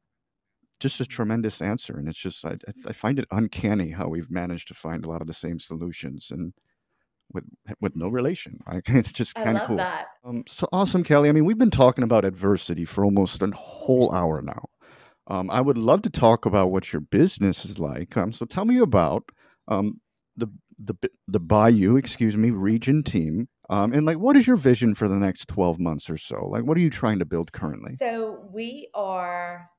[0.82, 1.97] just a tremendous answer.
[1.97, 5.21] And it's just, I, I find it uncanny how we've managed to find a lot
[5.21, 6.53] of the same solutions and
[7.32, 7.45] with
[7.80, 8.59] with no relation.
[8.67, 9.77] Like, it's just kind of cool.
[9.77, 10.07] That.
[10.25, 11.30] Um, so awesome, Kelli.
[11.30, 14.65] I mean, we've been talking about adversity for almost a whole hour now.
[15.27, 18.17] Um, I would love to talk about what your business is like.
[18.17, 19.23] Um, so tell me about
[19.69, 20.01] um,
[20.36, 20.95] the the
[21.27, 25.15] the Bayou, excuse me, region team um, and like, what is your vision for the
[25.15, 26.47] next 12 months or so?
[26.47, 27.93] Like, what are you trying to build currently?
[27.93, 29.70] So we are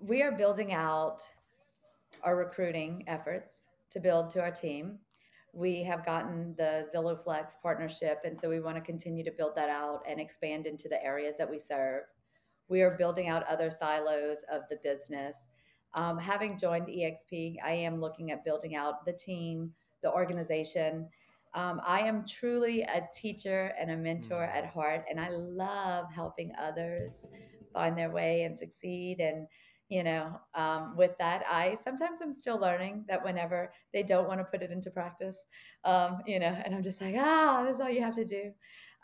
[0.00, 1.22] we are building out
[2.22, 4.98] our recruiting efforts to build to our team.
[5.52, 9.54] We have gotten the Zillow Flex partnership, and so we want to continue to build
[9.56, 12.04] that out and expand into the areas that we serve.
[12.68, 15.48] We are building out other silos of the business.
[15.94, 19.72] Um, having joined EXP, I am looking at building out the team
[20.02, 21.08] the organization.
[21.54, 24.56] Um, I am truly a teacher and a mentor Mm.
[24.56, 27.26] at heart, and I love helping others
[27.72, 29.20] find their way and succeed.
[29.20, 29.46] And
[29.90, 34.38] you know, um, with that, I sometimes I'm still learning that whenever they don't want
[34.38, 35.46] to put it into practice,
[35.84, 38.52] um, you know, and I'm just like, ah, this is all you have to do.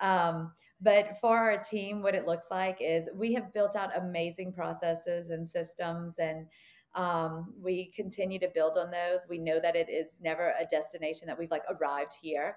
[0.03, 4.53] Um, but for our team, what it looks like is we have built out amazing
[4.53, 6.47] processes and systems and
[6.95, 9.21] um, we continue to build on those.
[9.29, 12.57] We know that it is never a destination that we've like arrived here.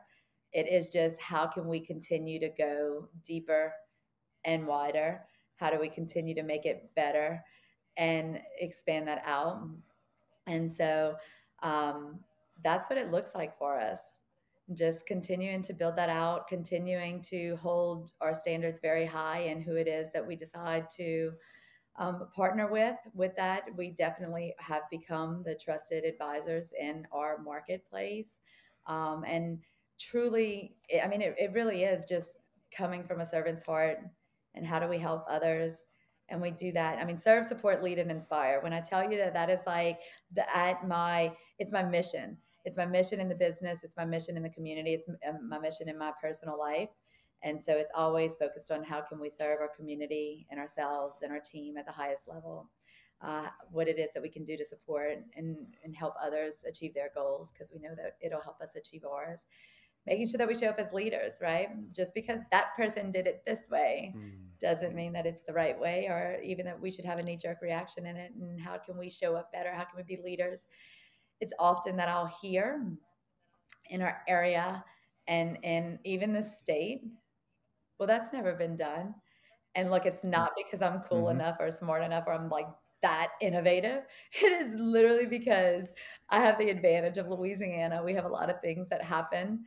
[0.54, 3.74] It is just how can we continue to go deeper
[4.46, 5.22] and wider?
[5.56, 7.44] How do we continue to make it better
[7.98, 9.68] and expand that out?
[10.46, 11.16] And so
[11.64, 12.20] um,
[12.64, 14.20] that's what it looks like for us.
[14.74, 19.76] Just continuing to build that out, continuing to hold our standards very high and who
[19.76, 21.32] it is that we decide to
[21.98, 22.96] um, partner with.
[23.14, 28.38] With that, we definitely have become the trusted advisors in our marketplace.
[28.86, 29.60] Um, and
[30.00, 32.30] truly, I mean, it, it really is just
[32.76, 34.00] coming from a servant's heart
[34.56, 35.88] and how do we help others?
[36.30, 38.60] And we do that i mean serve support lead and inspire.
[38.62, 40.00] When i tell you that that is like
[40.34, 42.38] the at my it's my mission.
[42.66, 43.80] It's my mission in the business.
[43.82, 44.94] It's my mission in the community.
[44.94, 46.90] It's um, my mission in my personal life
[47.48, 51.32] and so it's always focused on how can we serve our community and ourselves and
[51.32, 52.70] our team at the highest level
[53.22, 56.94] uh, what it is that we can do to support and, and help others achieve
[56.94, 59.48] their goals because we know that it'll help us achieve ours
[60.08, 61.68] making sure that we show up as leaders, right?
[61.94, 64.32] Just because that person did it this way mm.
[64.60, 67.38] doesn't mean that it's the right way or even that we should have a knee
[67.38, 68.32] jerk reaction in it.
[68.40, 69.72] And how can we show up better?
[69.74, 70.68] How can we be leaders?
[71.42, 72.82] It's often that I'll hear
[73.90, 74.84] in our area
[75.28, 77.02] and in even the state,
[78.00, 79.14] well, that's never been done.
[79.76, 81.40] And look, it's not because I'm cool mm-hmm.
[81.40, 82.68] enough or smart enough or I'm like
[83.02, 84.04] that innovative.
[84.42, 85.94] It is literally because
[86.30, 88.02] I have the advantage of Louisiana.
[88.04, 89.66] We have a lot of things that happen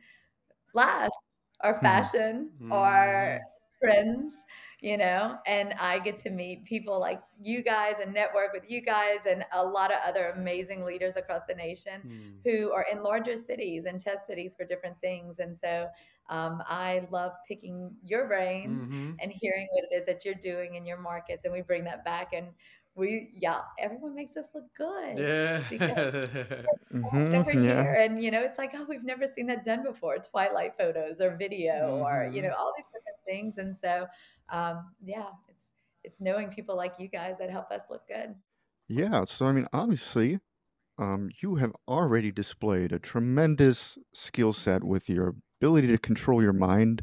[0.73, 1.17] last
[1.61, 1.81] our hmm.
[1.81, 2.71] fashion mm.
[2.71, 3.41] our
[3.81, 4.43] trends
[4.81, 8.81] you know and i get to meet people like you guys and network with you
[8.81, 12.33] guys and a lot of other amazing leaders across the nation mm.
[12.43, 15.87] who are in larger cities and test cities for different things and so
[16.29, 19.11] um, i love picking your brains mm-hmm.
[19.21, 22.03] and hearing what it is that you're doing in your markets and we bring that
[22.03, 22.47] back and
[22.95, 25.61] we yeah everyone makes us look good yeah
[26.93, 27.61] mm-hmm, over yeah.
[27.61, 31.21] here and you know it's like oh we've never seen that done before twilight photos
[31.21, 32.03] or video mm-hmm.
[32.03, 32.59] or you know mm-hmm.
[32.59, 34.07] all these different things and so
[34.49, 35.65] um yeah it's
[36.03, 38.35] it's knowing people like you guys that help us look good
[38.89, 40.39] yeah so i mean obviously
[40.97, 46.53] um you have already displayed a tremendous skill set with your ability to control your
[46.53, 47.01] mind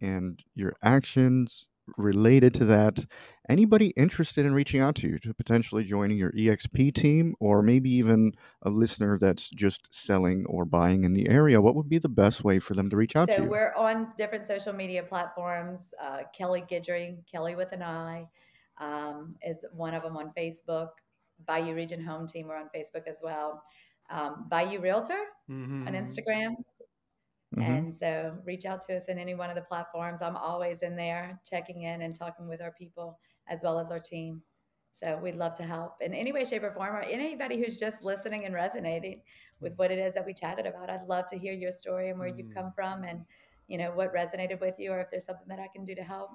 [0.00, 1.66] and your actions
[1.96, 3.04] related to that,
[3.48, 7.90] anybody interested in reaching out to you to potentially joining your EXP team, or maybe
[7.90, 8.32] even
[8.62, 12.44] a listener that's just selling or buying in the area, what would be the best
[12.44, 13.48] way for them to reach out so to you?
[13.48, 15.92] we're on different social media platforms.
[16.02, 18.26] Uh, Kelli Guidry, Kelli with an I,
[18.80, 20.88] um, is one of them on Facebook.
[21.46, 23.62] Bayou Region Home Team, we're on Facebook as well.
[24.10, 25.18] Um, Bayou Realtor
[25.50, 25.88] mm-hmm.
[25.88, 26.54] on Instagram.
[27.56, 27.72] Mm-hmm.
[27.72, 30.22] And so reach out to us in any one of the platforms.
[30.22, 34.00] I'm always in there checking in and talking with our people as well as our
[34.00, 34.42] team.
[34.92, 38.04] So we'd love to help in any way, shape, or form, or anybody who's just
[38.04, 39.22] listening and resonating
[39.60, 40.88] with what it is that we chatted about.
[40.88, 42.38] I'd love to hear your story and where mm.
[42.38, 43.24] you've come from and
[43.66, 46.02] you know what resonated with you or if there's something that I can do to
[46.02, 46.30] help.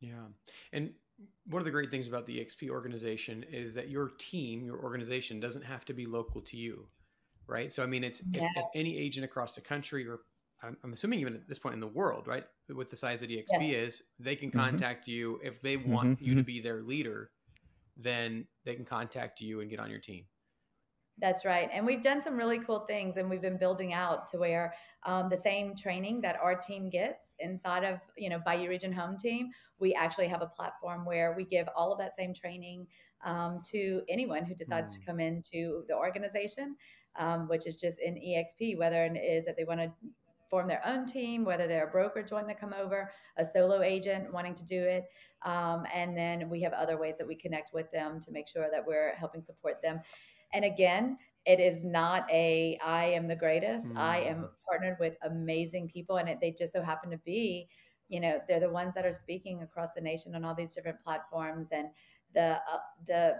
[0.00, 0.28] Yeah.
[0.72, 0.92] And
[1.46, 5.38] one of the great things about the EXP organization is that your team, your organization
[5.38, 6.86] doesn't have to be local to you.
[7.46, 7.70] Right.
[7.70, 8.44] So I mean it's yeah.
[8.44, 10.20] if, if any agent across the country or
[10.62, 13.30] I'm, I'm, assuming even at this point in the world, right, with the size that
[13.30, 13.78] EXP yeah.
[13.78, 14.60] is, they can mm-hmm.
[14.60, 15.12] contact mm-hmm.
[15.12, 16.24] you if they want mm-hmm.
[16.24, 16.46] you to mm-hmm.
[16.46, 17.30] be their leader.
[17.96, 20.24] Then they can contact you and get on your team.
[21.20, 21.68] That's right.
[21.72, 25.28] And we've done some really cool things and we've been building out to where um,
[25.28, 29.50] the same training that our team gets inside of, you know, Bayou Region Home Team,
[29.78, 32.86] we actually have a platform where we give all of that same training
[33.24, 35.00] um, to anyone who decides mm.
[35.00, 36.74] to come into the organization,
[37.18, 39.92] um, which is just in EXP, whether it is that they want to
[40.50, 44.32] form their own team, whether they're a broker wanting to come over, a solo agent
[44.32, 45.04] wanting to do it.
[45.42, 48.68] Um, and then we have other ways that we connect with them to make sure
[48.70, 50.00] that we're helping support them.
[50.52, 53.88] And again, it is not a I am the greatest.
[53.88, 53.98] Mm-hmm.
[53.98, 57.68] I am partnered with amazing people, and it, they just so happen to be,
[58.08, 61.00] you know, they're the ones that are speaking across the nation on all these different
[61.02, 61.88] platforms, and
[62.34, 63.36] the uh, the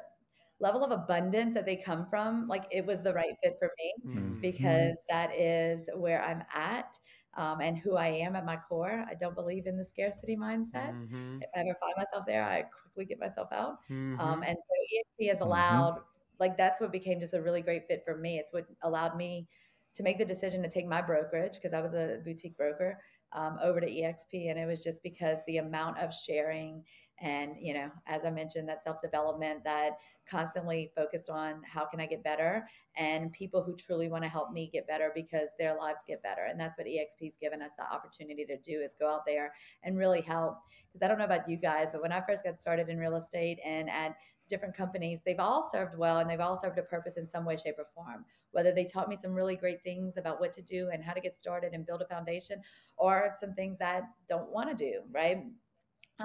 [0.61, 3.95] level of abundance that they come from, like it was the right fit for me
[4.07, 4.41] mm-hmm.
[4.41, 6.97] because that is where I'm at.
[7.37, 9.07] Um, and who I am at my core.
[9.09, 10.93] I don't believe in the scarcity mindset.
[10.93, 11.43] Mm-hmm.
[11.43, 13.79] If I ever find myself there, I quickly get myself out.
[13.89, 14.21] Um, mm-hmm.
[14.21, 15.47] Um, and so EXP has mm-hmm.
[15.47, 16.01] allowed,
[16.41, 18.39] like, that's what became just a really great fit for me.
[18.41, 19.47] It's what allowed me
[19.95, 22.99] to make the decision to take my brokerage because I was a boutique broker
[23.33, 26.85] um, over to EXP, and it was just because the amount of sharing
[27.21, 29.99] and you know as i mentioned that self-development that
[30.31, 32.67] constantly focused on how can i get better?
[32.97, 36.47] And people who truly want to help me get better because their lives get better.
[36.49, 39.53] And that's what exp's given us the opportunity to do is go out there
[39.83, 40.59] and really help.
[40.89, 43.15] Because i don't know about you guys but when i first got started in real
[43.17, 44.17] estate and at
[44.49, 47.57] different companies they've all served well and they've all served a purpose in some way
[47.57, 48.25] shape or form.
[48.51, 51.21] Whether they taught me some really great things about what to do and how to
[51.21, 52.61] get started and build a foundation
[52.99, 55.45] or some things that don't want to do right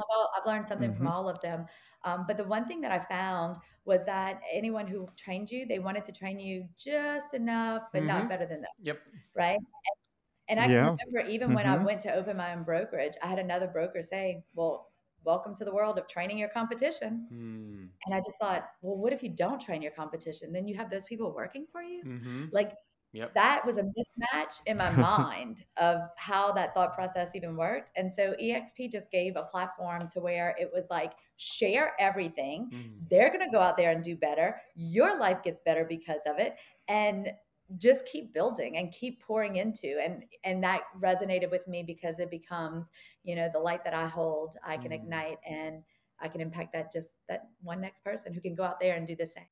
[0.10, 0.98] well, I've learned something mm-hmm.
[0.98, 1.66] from all of them.
[2.04, 5.80] Um, but the one thing that I found was that anyone who trained you, they
[5.80, 8.08] wanted to train you just enough, but mm-hmm.
[8.08, 8.72] not better than them.
[8.82, 9.00] Yep.
[9.36, 9.58] Right.
[9.58, 10.82] And, and I yeah.
[10.82, 11.86] remember even when I mm-hmm.
[11.86, 14.92] went to open my own brokerage, I had another broker say, Well,
[15.24, 17.28] welcome to the world of training your competition.
[17.34, 17.88] Mm.
[18.06, 20.54] And I just thought, Well, what if you don't train your competition?
[20.54, 22.04] Then you have those people working for you.
[22.06, 22.46] Mm-hmm.
[22.52, 22.74] Like,
[23.16, 23.34] Yep.
[23.34, 27.92] That was a mismatch in my mind of how that thought process even worked.
[27.96, 32.70] And so EXP just gave a platform to where it was like, share everything.
[32.74, 33.10] Mm.
[33.10, 34.62] They're going to go out there and do better.
[34.76, 36.56] Your life gets better because of it.
[36.90, 37.30] And
[37.78, 42.30] just keep building and keep pouring into and and that resonated with me because it
[42.30, 42.92] becomes
[43.24, 44.94] you know the light that i hold i can mm.
[44.94, 45.82] ignite and
[46.22, 49.08] i can impact that just that one next person who can go out there and
[49.08, 49.48] do the same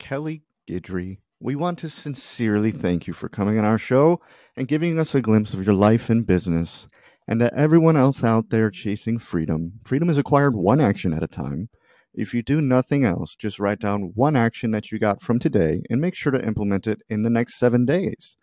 [0.00, 4.18] Kelli Guidry we want to sincerely thank you for coming on our show
[4.56, 6.88] and giving us a glimpse of your life and business.
[7.28, 11.26] And to everyone else out there chasing freedom, freedom is acquired one action at a
[11.26, 11.68] time.
[12.14, 15.82] If you do nothing else, just write down one action that you got from today
[15.90, 18.38] and make sure to implement it in the next seven days.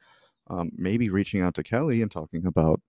[0.48, 2.82] Um, maybe reaching out to Kelli and talking about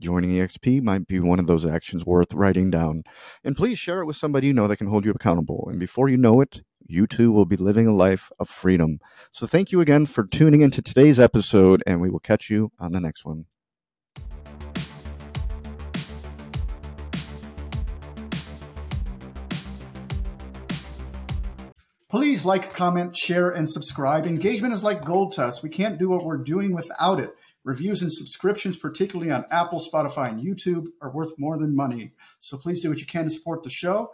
[0.00, 3.04] joining EXP might be one of those actions worth writing down.
[3.42, 5.68] And please share it with somebody you know that can hold you accountable.
[5.70, 9.00] And before you know it, you too will be living a life of freedom.
[9.32, 12.92] So thank you again for tuning into today's episode, and we will catch you on
[12.92, 13.46] the next one.
[22.08, 24.26] Please like, comment, share, and subscribe.
[24.26, 25.64] Engagement is like gold dust.
[25.64, 27.34] We can't do what we're doing without it.
[27.66, 32.12] Reviews and subscriptions, particularly on Apple, Spotify, and YouTube, are worth more than money.
[32.38, 34.12] So please do what you can to support the show.